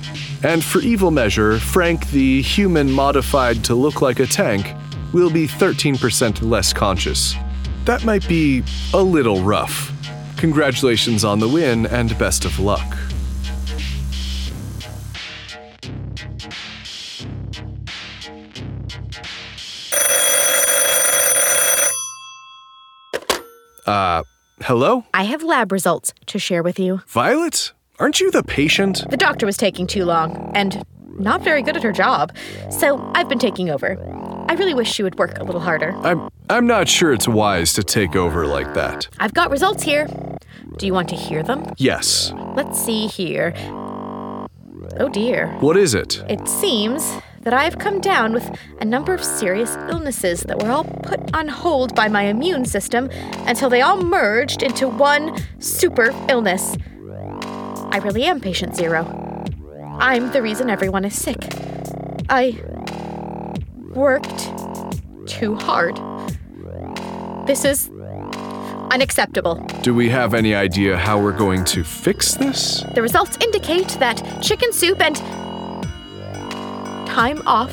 And 0.44 0.64
for 0.64 0.80
evil 0.80 1.12
measure, 1.12 1.60
Frank, 1.60 2.10
the 2.12 2.42
human 2.42 2.90
modified 2.90 3.66
to 3.66 3.76
look 3.76 4.02
like 4.02 4.22
a 4.22 4.26
tank, 4.26 4.66
will 5.12 5.30
be 5.30 5.46
13% 5.46 6.42
less 6.50 6.72
conscious. 6.72 7.36
That 7.84 8.06
might 8.06 8.26
be 8.30 8.64
a 8.94 9.04
little 9.04 9.44
rough. 9.44 9.92
Congratulations 10.38 11.26
on 11.26 11.40
the 11.40 11.50
win 11.50 11.86
and 11.88 12.18
best 12.18 12.46
of 12.46 12.60
luck. 12.60 12.98
Uh, 23.86 24.24
hello? 24.62 25.04
I 25.14 25.24
have 25.24 25.44
lab 25.44 25.74
results 25.74 26.14
to 26.28 26.40
share 26.40 26.64
with 26.64 26.80
you. 26.80 27.02
Violet? 27.08 27.74
Aren't 28.02 28.20
you 28.20 28.32
the 28.32 28.42
patient? 28.42 29.06
The 29.12 29.16
doctor 29.16 29.46
was 29.46 29.58
taking 29.58 29.86
too 29.86 30.06
long 30.06 30.52
and 30.56 30.84
not 31.20 31.44
very 31.44 31.62
good 31.62 31.78
at 31.78 31.84
her 31.84 31.92
job, 31.92 32.36
so 32.72 33.00
I've 33.14 33.30
been 33.30 33.38
taking 33.38 33.70
over. 33.70 33.96
I 34.50 34.54
really 34.56 34.74
wish 34.74 34.92
she 34.92 35.04
would 35.04 35.20
work 35.20 35.38
a 35.38 35.44
little 35.44 35.62
harder. 35.62 35.92
I'm 35.98 36.30
I'm 36.50 36.66
not 36.66 36.90
sure 36.90 37.14
it's 37.14 37.28
wise 37.28 37.74
to 37.74 37.84
take 37.84 38.16
over 38.16 38.48
like 38.48 38.74
that. 38.74 39.08
I've 39.20 39.36
got 39.36 39.52
results 39.52 39.84
here. 39.84 40.08
Do 40.80 40.88
you 40.88 40.94
want 40.96 41.10
to 41.10 41.16
hear 41.16 41.44
them? 41.44 41.72
Yes. 41.78 42.34
Let's 42.56 42.84
see 42.84 43.06
here. 43.06 43.54
Oh 45.00 45.08
dear. 45.14 45.50
What 45.60 45.78
is 45.78 45.94
it? 45.94 46.24
It 46.28 46.48
seems 46.48 47.08
that 47.42 47.54
I've 47.54 47.78
come 47.78 48.02
down 48.02 48.34
with 48.34 48.50
a 48.80 48.86
number 48.86 49.14
of 49.14 49.24
serious 49.24 49.76
illnesses 49.92 50.42
that 50.42 50.60
were 50.60 50.72
all 50.72 50.86
put 50.86 51.20
on 51.36 51.48
hold 51.48 51.94
by 51.94 52.08
my 52.08 52.24
immune 52.24 52.66
system 52.66 53.12
until 53.46 53.70
they 53.70 53.82
all 53.82 54.02
merged 54.02 54.64
into 54.64 54.88
one 54.88 55.38
super 55.60 56.10
illness. 56.30 56.76
I 57.92 58.00
really 58.04 58.24
am 58.24 58.40
patient 58.40 58.76
zero. 58.76 59.06
I'm 60.00 60.32
the 60.32 60.42
reason 60.42 60.70
everyone 60.70 61.06
is 61.06 61.16
sick. 61.16 61.38
I 62.30 62.58
worked 63.94 64.50
too 65.28 65.56
hard. 65.56 66.00
This 67.48 67.66
is 67.66 67.90
Unacceptable. 68.92 69.56
Do 69.84 69.94
we 69.94 70.10
have 70.10 70.34
any 70.34 70.54
idea 70.54 70.98
how 70.98 71.18
we're 71.18 71.32
going 71.32 71.64
to 71.66 71.82
fix 71.82 72.34
this? 72.36 72.84
The 72.94 73.02
results 73.02 73.38
indicate 73.40 73.88
that 74.00 74.18
chicken 74.42 74.74
soup 74.74 75.00
and 75.00 75.16
time 77.08 77.42
off 77.46 77.72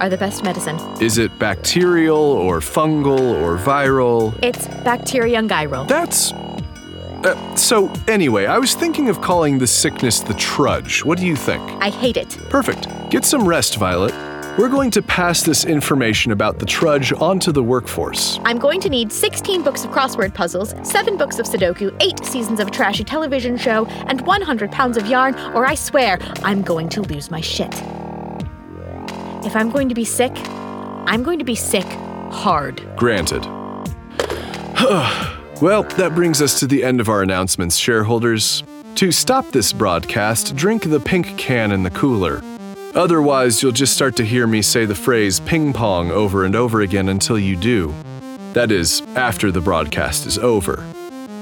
are 0.00 0.10
the 0.10 0.18
best 0.18 0.44
medicine. 0.44 0.78
Is 1.00 1.16
it 1.16 1.38
bacterial 1.38 2.18
or 2.18 2.60
fungal 2.60 3.20
or 3.42 3.56
viral? 3.56 4.38
It's 4.42 4.66
bacteriungiral. 4.84 5.88
That's. 5.88 6.34
Uh, 7.24 7.54
so, 7.54 7.92
anyway, 8.08 8.46
I 8.46 8.58
was 8.58 8.74
thinking 8.74 9.08
of 9.08 9.20
calling 9.20 9.58
this 9.58 9.70
sickness 9.70 10.20
the 10.20 10.34
trudge. 10.34 11.04
What 11.04 11.18
do 11.18 11.26
you 11.26 11.36
think? 11.36 11.62
I 11.80 11.88
hate 11.88 12.16
it. 12.16 12.36
Perfect. 12.50 12.88
Get 13.10 13.24
some 13.24 13.46
rest, 13.46 13.76
Violet. 13.76 14.12
We're 14.58 14.68
going 14.68 14.90
to 14.90 15.02
pass 15.02 15.42
this 15.42 15.64
information 15.64 16.32
about 16.32 16.58
the 16.58 16.66
trudge 16.66 17.12
onto 17.12 17.52
the 17.52 17.62
workforce. 17.62 18.38
I'm 18.44 18.58
going 18.58 18.80
to 18.80 18.90
need 18.90 19.10
16 19.10 19.62
books 19.62 19.84
of 19.84 19.90
crossword 19.92 20.34
puzzles, 20.34 20.74
7 20.82 21.16
books 21.16 21.38
of 21.38 21.46
Sudoku, 21.46 21.96
8 22.00 22.24
seasons 22.24 22.60
of 22.60 22.68
a 22.68 22.70
trashy 22.70 23.04
television 23.04 23.56
show, 23.56 23.86
and 23.86 24.20
100 24.20 24.70
pounds 24.70 24.96
of 24.96 25.06
yarn, 25.06 25.34
or 25.54 25.64
I 25.64 25.74
swear 25.74 26.18
I'm 26.42 26.60
going 26.60 26.88
to 26.90 27.02
lose 27.02 27.30
my 27.30 27.40
shit. 27.40 27.72
If 29.44 29.56
I'm 29.56 29.70
going 29.70 29.88
to 29.88 29.94
be 29.94 30.04
sick, 30.04 30.32
I'm 31.06 31.22
going 31.22 31.38
to 31.38 31.44
be 31.44 31.54
sick 31.54 31.86
hard. 32.30 32.82
Granted. 32.96 33.46
well, 35.62 35.84
that 35.84 36.16
brings 36.16 36.42
us 36.42 36.58
to 36.58 36.66
the 36.66 36.82
end 36.82 37.00
of 37.00 37.08
our 37.08 37.22
announcements, 37.22 37.76
shareholders. 37.76 38.64
To 38.96 39.12
stop 39.12 39.46
this 39.52 39.72
broadcast, 39.72 40.56
drink 40.56 40.90
the 40.90 40.98
pink 40.98 41.38
can 41.38 41.70
in 41.70 41.84
the 41.84 41.90
cooler. 41.90 42.42
Otherwise, 42.96 43.62
you'll 43.62 43.70
just 43.70 43.94
start 43.94 44.16
to 44.16 44.24
hear 44.24 44.48
me 44.48 44.60
say 44.60 44.86
the 44.86 44.94
phrase 44.96 45.38
ping 45.38 45.72
pong 45.72 46.10
over 46.10 46.44
and 46.44 46.56
over 46.56 46.80
again 46.80 47.08
until 47.08 47.38
you 47.38 47.54
do. 47.54 47.94
That 48.54 48.72
is, 48.72 49.02
after 49.14 49.52
the 49.52 49.60
broadcast 49.60 50.26
is 50.26 50.36
over. 50.36 50.84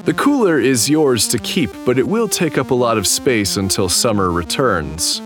The 0.04 0.12
cooler 0.12 0.60
is 0.60 0.90
yours 0.90 1.26
to 1.28 1.38
keep, 1.38 1.70
but 1.86 1.98
it 1.98 2.06
will 2.06 2.28
take 2.28 2.58
up 2.58 2.72
a 2.72 2.74
lot 2.74 2.98
of 2.98 3.06
space 3.06 3.56
until 3.56 3.88
summer 3.88 4.30
returns. 4.30 5.22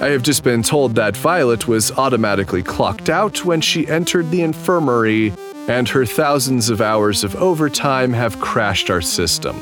I 0.00 0.10
have 0.10 0.22
just 0.22 0.44
been 0.44 0.62
told 0.62 0.94
that 0.94 1.16
Violet 1.16 1.66
was 1.66 1.90
automatically 1.90 2.62
clocked 2.62 3.10
out 3.10 3.44
when 3.44 3.60
she 3.60 3.88
entered 3.88 4.30
the 4.30 4.42
infirmary, 4.42 5.32
and 5.68 5.88
her 5.88 6.06
thousands 6.06 6.68
of 6.68 6.80
hours 6.80 7.24
of 7.24 7.34
overtime 7.36 8.12
have 8.12 8.40
crashed 8.40 8.90
our 8.90 9.00
system. 9.00 9.56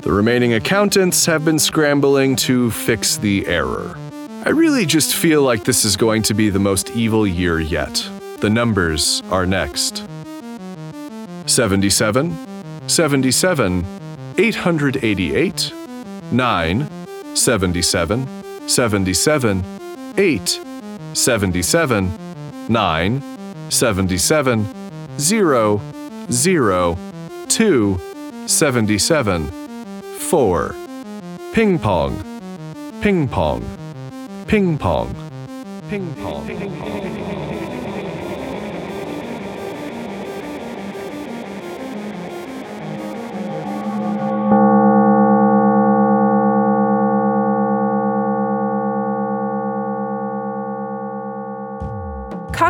The 0.00 0.12
remaining 0.12 0.54
accountants 0.54 1.26
have 1.26 1.44
been 1.44 1.58
scrambling 1.58 2.36
to 2.36 2.70
fix 2.70 3.16
the 3.16 3.46
error. 3.46 3.96
I 4.44 4.50
really 4.50 4.84
just 4.84 5.14
feel 5.14 5.42
like 5.42 5.64
this 5.64 5.84
is 5.84 5.96
going 5.96 6.22
to 6.24 6.34
be 6.34 6.50
the 6.50 6.58
most 6.58 6.90
evil 6.90 7.26
year 7.26 7.60
yet. 7.60 8.06
The 8.40 8.50
numbers 8.50 9.22
are 9.30 9.46
next 9.46 10.04
77, 11.46 12.36
77, 12.86 13.86
888, 14.36 15.72
9, 16.32 16.90
77, 17.34 18.68
77, 18.68 19.64
8, 20.18 20.60
77, 21.14 22.18
9, 22.68 23.22
77, 23.70 24.83
0, 25.18 25.80
0, 26.30 26.98
2, 27.48 28.00
77, 28.46 29.46
4. 30.18 30.76
Ping 31.52 31.78
pong, 31.78 32.22
ping 33.00 33.28
pong, 33.28 33.62
ping 34.46 34.76
pong, 34.76 35.14
ping 35.88 36.14
pong. 36.14 36.46
Ping 36.46 36.76
pong. 36.80 37.23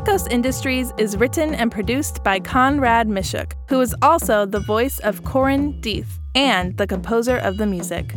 Kakos 0.05 0.31
Industries 0.31 0.93
is 0.99 1.17
written 1.17 1.55
and 1.55 1.73
produced 1.73 2.23
by 2.23 2.39
Conrad 2.39 3.09
Mishuk, 3.09 3.55
who 3.71 3.81
is 3.81 3.95
also 4.03 4.45
the 4.45 4.61
voice 4.61 4.99
of 4.99 5.25
Corin 5.25 5.81
Deeth 5.81 6.19
and 6.35 6.77
the 6.77 6.87
composer 6.87 7.39
of 7.39 7.57
the 7.57 7.65
music. 7.65 8.15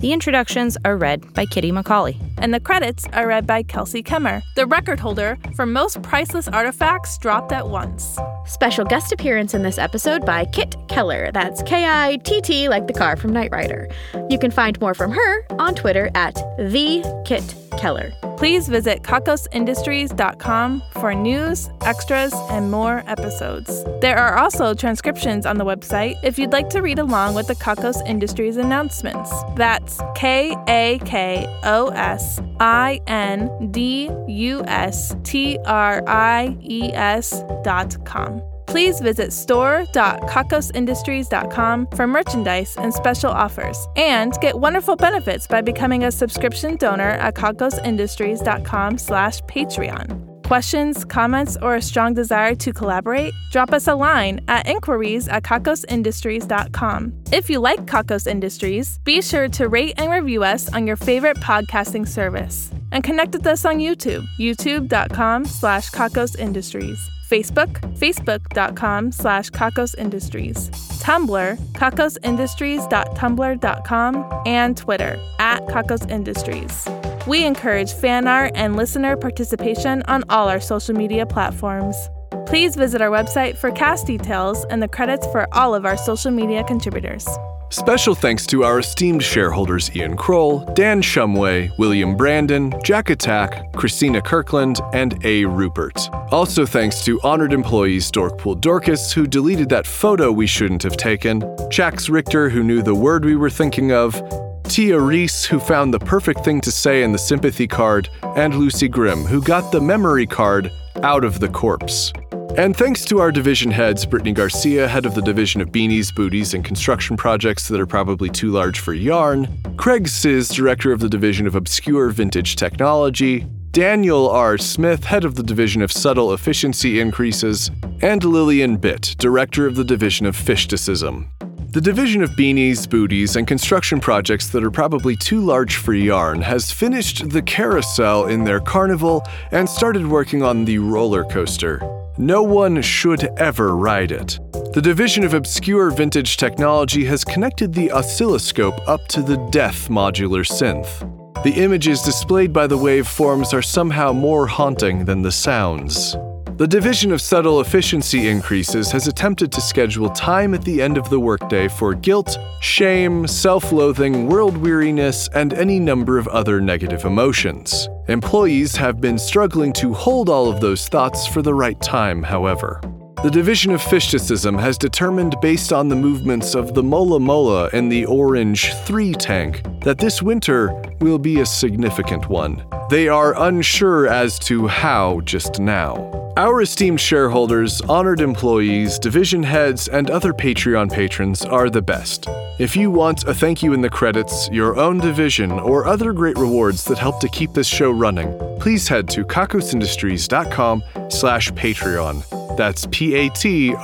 The 0.00 0.12
introductions 0.12 0.76
are 0.84 0.96
read 0.96 1.32
by 1.34 1.46
Kitty 1.46 1.70
McCauley. 1.70 2.20
And 2.38 2.52
the 2.52 2.58
credits 2.58 3.04
are 3.12 3.28
read 3.28 3.46
by 3.46 3.62
Kelsey 3.62 4.02
Kemmer, 4.02 4.42
the 4.56 4.66
record 4.66 4.98
holder 4.98 5.38
for 5.54 5.64
most 5.64 6.02
priceless 6.02 6.48
artifacts 6.48 7.16
dropped 7.18 7.52
at 7.52 7.68
once. 7.68 8.18
Special 8.46 8.84
guest 8.84 9.12
appearance 9.12 9.54
in 9.54 9.62
this 9.62 9.78
episode 9.78 10.26
by 10.26 10.44
Kitt 10.46 10.74
Keller. 10.88 11.30
That's 11.30 11.62
K 11.62 11.84
I 11.86 12.16
T 12.24 12.40
T, 12.40 12.68
like 12.68 12.88
the 12.88 12.94
car 12.94 13.16
from 13.16 13.32
Knight 13.32 13.52
Rider. 13.52 13.88
You 14.28 14.40
can 14.40 14.50
find 14.50 14.80
more 14.80 14.94
from 14.94 15.12
her 15.12 15.46
on 15.50 15.76
Twitter 15.76 16.10
at 16.16 16.34
the 16.58 17.22
Kitt 17.24 17.54
Keller. 17.78 18.10
Please 18.38 18.68
visit 18.68 19.02
kakosindustries.com 19.02 20.82
for 20.92 21.12
news, 21.12 21.68
extras, 21.80 22.32
and 22.50 22.70
more 22.70 23.02
episodes. 23.08 23.82
There 24.00 24.16
are 24.16 24.38
also 24.38 24.74
transcriptions 24.74 25.44
on 25.44 25.58
the 25.58 25.64
website 25.64 26.14
if 26.22 26.38
you'd 26.38 26.52
like 26.52 26.68
to 26.70 26.80
read 26.80 27.00
along 27.00 27.34
with 27.34 27.48
the 27.48 27.56
Kakos 27.56 28.00
Industries 28.06 28.56
announcements. 28.56 29.32
That's 29.56 30.00
K 30.14 30.54
A 30.68 31.00
K 31.04 31.52
O 31.64 31.88
S 31.88 32.40
I 32.60 33.00
N 33.08 33.72
D 33.72 34.08
U 34.28 34.62
S 34.66 35.16
T 35.24 35.58
R 35.66 36.04
I 36.06 36.56
E 36.62 36.92
S 36.94 37.42
dot 37.64 37.96
com. 38.04 38.40
Please 38.68 39.00
visit 39.00 39.32
store.kakosindustries.com 39.32 41.86
for 41.96 42.06
merchandise 42.06 42.76
and 42.76 42.92
special 42.92 43.30
offers, 43.30 43.88
and 43.96 44.34
get 44.40 44.60
wonderful 44.60 44.94
benefits 44.94 45.46
by 45.46 45.62
becoming 45.62 46.04
a 46.04 46.12
subscription 46.12 46.76
donor 46.76 47.12
at 47.12 47.34
kakosindustries.com 47.34 48.98
slash 48.98 49.40
Patreon. 49.42 50.24
Questions, 50.44 51.04
comments, 51.04 51.56
or 51.60 51.76
a 51.76 51.82
strong 51.82 52.14
desire 52.14 52.54
to 52.54 52.72
collaborate? 52.72 53.34
Drop 53.50 53.70
us 53.72 53.86
a 53.86 53.94
line 53.94 54.40
at 54.48 54.66
inquiries 54.66 55.28
at 55.28 55.42
kakosindustries.com. 55.42 57.12
If 57.32 57.50
you 57.50 57.60
like 57.60 57.84
Kakos 57.84 58.26
Industries, 58.26 58.98
be 59.04 59.20
sure 59.20 59.48
to 59.48 59.68
rate 59.68 59.92
and 59.98 60.10
review 60.10 60.44
us 60.44 60.72
on 60.72 60.86
your 60.86 60.96
favorite 60.96 61.36
podcasting 61.38 62.08
service. 62.08 62.70
And 62.92 63.04
connect 63.04 63.32
with 63.32 63.46
us 63.46 63.66
on 63.66 63.76
YouTube, 63.78 64.26
youtube.com 64.38 65.44
slash 65.44 65.90
kakosindustries. 65.90 66.98
Facebook, 67.28 67.80
facebook.com 67.98 69.12
slash 69.12 69.50
Kakos 69.50 69.94
Industries, 69.98 70.70
Tumblr, 71.02 71.56
kakosindustries.tumblr.com, 71.56 74.42
and 74.46 74.76
Twitter, 74.76 75.20
at 75.38 75.64
Kakos 75.66 76.10
Industries. 76.10 76.88
We 77.26 77.44
encourage 77.44 77.92
fan 77.92 78.26
art 78.26 78.52
and 78.54 78.76
listener 78.76 79.14
participation 79.16 80.02
on 80.04 80.24
all 80.30 80.48
our 80.48 80.60
social 80.60 80.94
media 80.94 81.26
platforms. 81.26 82.08
Please 82.46 82.74
visit 82.74 83.02
our 83.02 83.10
website 83.10 83.58
for 83.58 83.70
cast 83.72 84.06
details 84.06 84.64
and 84.70 84.82
the 84.82 84.88
credits 84.88 85.26
for 85.26 85.46
all 85.54 85.74
of 85.74 85.84
our 85.84 85.98
social 85.98 86.30
media 86.30 86.64
contributors. 86.64 87.28
Special 87.70 88.14
thanks 88.14 88.46
to 88.46 88.64
our 88.64 88.78
esteemed 88.78 89.22
shareholders 89.22 89.94
Ian 89.94 90.16
Kroll, 90.16 90.60
Dan 90.72 91.02
Shumway, 91.02 91.76
William 91.76 92.16
Brandon, 92.16 92.72
Jack 92.82 93.10
Attack, 93.10 93.74
Christina 93.74 94.22
Kirkland, 94.22 94.80
and 94.94 95.22
A. 95.26 95.44
Rupert. 95.44 96.08
Also 96.32 96.64
thanks 96.64 97.04
to 97.04 97.20
honored 97.22 97.52
employees 97.52 98.10
Dorkpool 98.10 98.58
Dorcas, 98.62 99.12
who 99.12 99.26
deleted 99.26 99.68
that 99.68 99.86
photo 99.86 100.32
we 100.32 100.46
shouldn't 100.46 100.82
have 100.82 100.96
taken, 100.96 101.42
Jax 101.68 102.08
Richter, 102.08 102.48
who 102.48 102.62
knew 102.62 102.82
the 102.82 102.94
word 102.94 103.26
we 103.26 103.36
were 103.36 103.50
thinking 103.50 103.92
of, 103.92 104.18
Tia 104.64 104.98
Reese, 104.98 105.44
who 105.44 105.60
found 105.60 105.92
the 105.92 105.98
perfect 105.98 106.46
thing 106.46 106.62
to 106.62 106.72
say 106.72 107.02
in 107.02 107.12
the 107.12 107.18
sympathy 107.18 107.66
card, 107.66 108.08
and 108.34 108.54
Lucy 108.54 108.88
Grimm, 108.88 109.24
who 109.24 109.42
got 109.42 109.72
the 109.72 109.80
memory 109.80 110.26
card 110.26 110.70
out 111.02 111.22
of 111.22 111.38
the 111.38 111.48
corpse. 111.48 112.14
And 112.58 112.76
thanks 112.76 113.04
to 113.04 113.20
our 113.20 113.30
division 113.30 113.70
heads, 113.70 114.04
Brittany 114.04 114.32
Garcia, 114.32 114.88
head 114.88 115.06
of 115.06 115.14
the 115.14 115.22
division 115.22 115.60
of 115.60 115.68
beanies, 115.68 116.12
booties, 116.12 116.54
and 116.54 116.64
construction 116.64 117.16
projects 117.16 117.68
that 117.68 117.78
are 117.78 117.86
probably 117.86 118.28
too 118.28 118.50
large 118.50 118.80
for 118.80 118.92
yarn, 118.92 119.62
Craig 119.76 120.08
Sizz, 120.08 120.48
director 120.48 120.90
of 120.90 120.98
the 120.98 121.08
division 121.08 121.46
of 121.46 121.54
obscure 121.54 122.08
vintage 122.08 122.56
technology, 122.56 123.46
Daniel 123.70 124.28
R. 124.28 124.58
Smith, 124.58 125.04
head 125.04 125.24
of 125.24 125.36
the 125.36 125.42
division 125.44 125.82
of 125.82 125.92
subtle 125.92 126.32
efficiency 126.32 126.98
increases, 126.98 127.70
and 128.02 128.24
Lillian 128.24 128.76
Bitt, 128.76 129.14
director 129.18 129.64
of 129.64 129.76
the 129.76 129.84
division 129.84 130.26
of 130.26 130.34
fishticism. 130.34 131.30
The 131.68 131.80
division 131.80 132.24
of 132.24 132.30
beanies, 132.30 132.90
booties, 132.90 133.36
and 133.36 133.46
construction 133.46 134.00
projects 134.00 134.48
that 134.48 134.64
are 134.64 134.70
probably 134.72 135.14
too 135.14 135.40
large 135.42 135.76
for 135.76 135.94
yarn 135.94 136.42
has 136.42 136.72
finished 136.72 137.30
the 137.30 137.42
carousel 137.42 138.26
in 138.26 138.42
their 138.42 138.58
carnival 138.58 139.22
and 139.52 139.70
started 139.70 140.08
working 140.08 140.42
on 140.42 140.64
the 140.64 140.78
roller 140.78 141.22
coaster. 141.22 141.80
No 142.20 142.42
one 142.42 142.82
should 142.82 143.24
ever 143.36 143.76
ride 143.76 144.10
it. 144.10 144.40
The 144.74 144.82
division 144.82 145.22
of 145.22 145.34
obscure 145.34 145.92
vintage 145.92 146.36
technology 146.36 147.04
has 147.04 147.24
connected 147.24 147.72
the 147.72 147.92
oscilloscope 147.92 148.88
up 148.88 149.06
to 149.08 149.22
the 149.22 149.36
death 149.52 149.88
modular 149.88 150.44
synth. 150.44 151.04
The 151.44 151.52
images 151.52 152.02
displayed 152.02 152.52
by 152.52 152.66
the 152.66 152.76
waveforms 152.76 153.54
are 153.54 153.62
somehow 153.62 154.12
more 154.12 154.48
haunting 154.48 155.04
than 155.04 155.22
the 155.22 155.30
sounds. 155.30 156.16
The 156.58 156.66
Division 156.66 157.12
of 157.12 157.20
Subtle 157.20 157.60
Efficiency 157.60 158.26
Increases 158.26 158.90
has 158.90 159.06
attempted 159.06 159.52
to 159.52 159.60
schedule 159.60 160.10
time 160.10 160.54
at 160.54 160.64
the 160.64 160.82
end 160.82 160.98
of 160.98 161.08
the 161.08 161.20
workday 161.20 161.68
for 161.68 161.94
guilt, 161.94 162.36
shame, 162.60 163.28
self 163.28 163.70
loathing, 163.70 164.26
world 164.26 164.56
weariness, 164.56 165.28
and 165.36 165.54
any 165.54 165.78
number 165.78 166.18
of 166.18 166.26
other 166.26 166.60
negative 166.60 167.04
emotions. 167.04 167.88
Employees 168.08 168.74
have 168.74 169.00
been 169.00 169.20
struggling 169.20 169.72
to 169.74 169.94
hold 169.94 170.28
all 170.28 170.50
of 170.50 170.60
those 170.60 170.88
thoughts 170.88 171.28
for 171.28 171.42
the 171.42 171.54
right 171.54 171.80
time, 171.80 172.24
however. 172.24 172.80
The 173.24 173.30
Division 173.32 173.72
of 173.72 173.82
Fishticism 173.82 174.56
has 174.58 174.78
determined, 174.78 175.34
based 175.42 175.72
on 175.72 175.88
the 175.88 175.96
movements 175.96 176.54
of 176.54 176.72
the 176.72 176.84
Mola 176.84 177.18
Mola 177.18 177.68
in 177.72 177.88
the 177.88 178.06
Orange 178.06 178.72
3 178.84 179.12
tank, 179.12 179.62
that 179.82 179.98
this 179.98 180.22
winter 180.22 180.72
will 181.00 181.18
be 181.18 181.40
a 181.40 181.46
significant 181.46 182.28
one. 182.28 182.64
They 182.90 183.08
are 183.08 183.36
unsure 183.36 184.06
as 184.06 184.38
to 184.40 184.68
how 184.68 185.20
just 185.22 185.58
now. 185.58 185.96
Our 186.36 186.62
esteemed 186.62 187.00
shareholders, 187.00 187.80
honored 187.80 188.20
employees, 188.20 189.00
division 189.00 189.42
heads, 189.42 189.88
and 189.88 190.10
other 190.10 190.32
Patreon 190.32 190.92
patrons 190.92 191.44
are 191.44 191.68
the 191.68 191.82
best. 191.82 192.28
If 192.60 192.76
you 192.76 192.88
want 192.88 193.24
a 193.24 193.34
thank 193.34 193.64
you 193.64 193.72
in 193.72 193.80
the 193.80 193.90
credits, 193.90 194.48
your 194.52 194.76
own 194.76 194.98
division, 194.98 195.50
or 195.50 195.86
other 195.86 196.12
great 196.12 196.38
rewards 196.38 196.84
that 196.84 196.98
help 196.98 197.18
to 197.18 197.28
keep 197.28 197.52
this 197.52 197.66
show 197.66 197.90
running, 197.90 198.38
please 198.60 198.86
head 198.86 199.08
to 199.08 199.24
kakosindustries.com 199.24 200.84
slash 201.08 201.50
Patreon. 201.50 202.37
That's 202.58 202.86
P-A-T-R-E-O-N. 202.86 203.74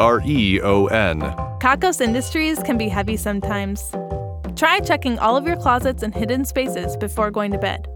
Kakos 1.61 2.01
Industries 2.01 2.61
can 2.65 2.77
be 2.77 2.89
heavy 2.89 3.17
sometimes. 3.17 3.81
Try 4.57 4.81
checking 4.81 5.17
all 5.21 5.37
of 5.37 5.47
your 5.47 5.55
closets 5.55 6.03
and 6.03 6.13
hidden 6.13 6.45
spaces 6.45 6.97
before 6.97 7.31
going 7.31 7.53
to 7.53 7.59
bed. 7.59 7.87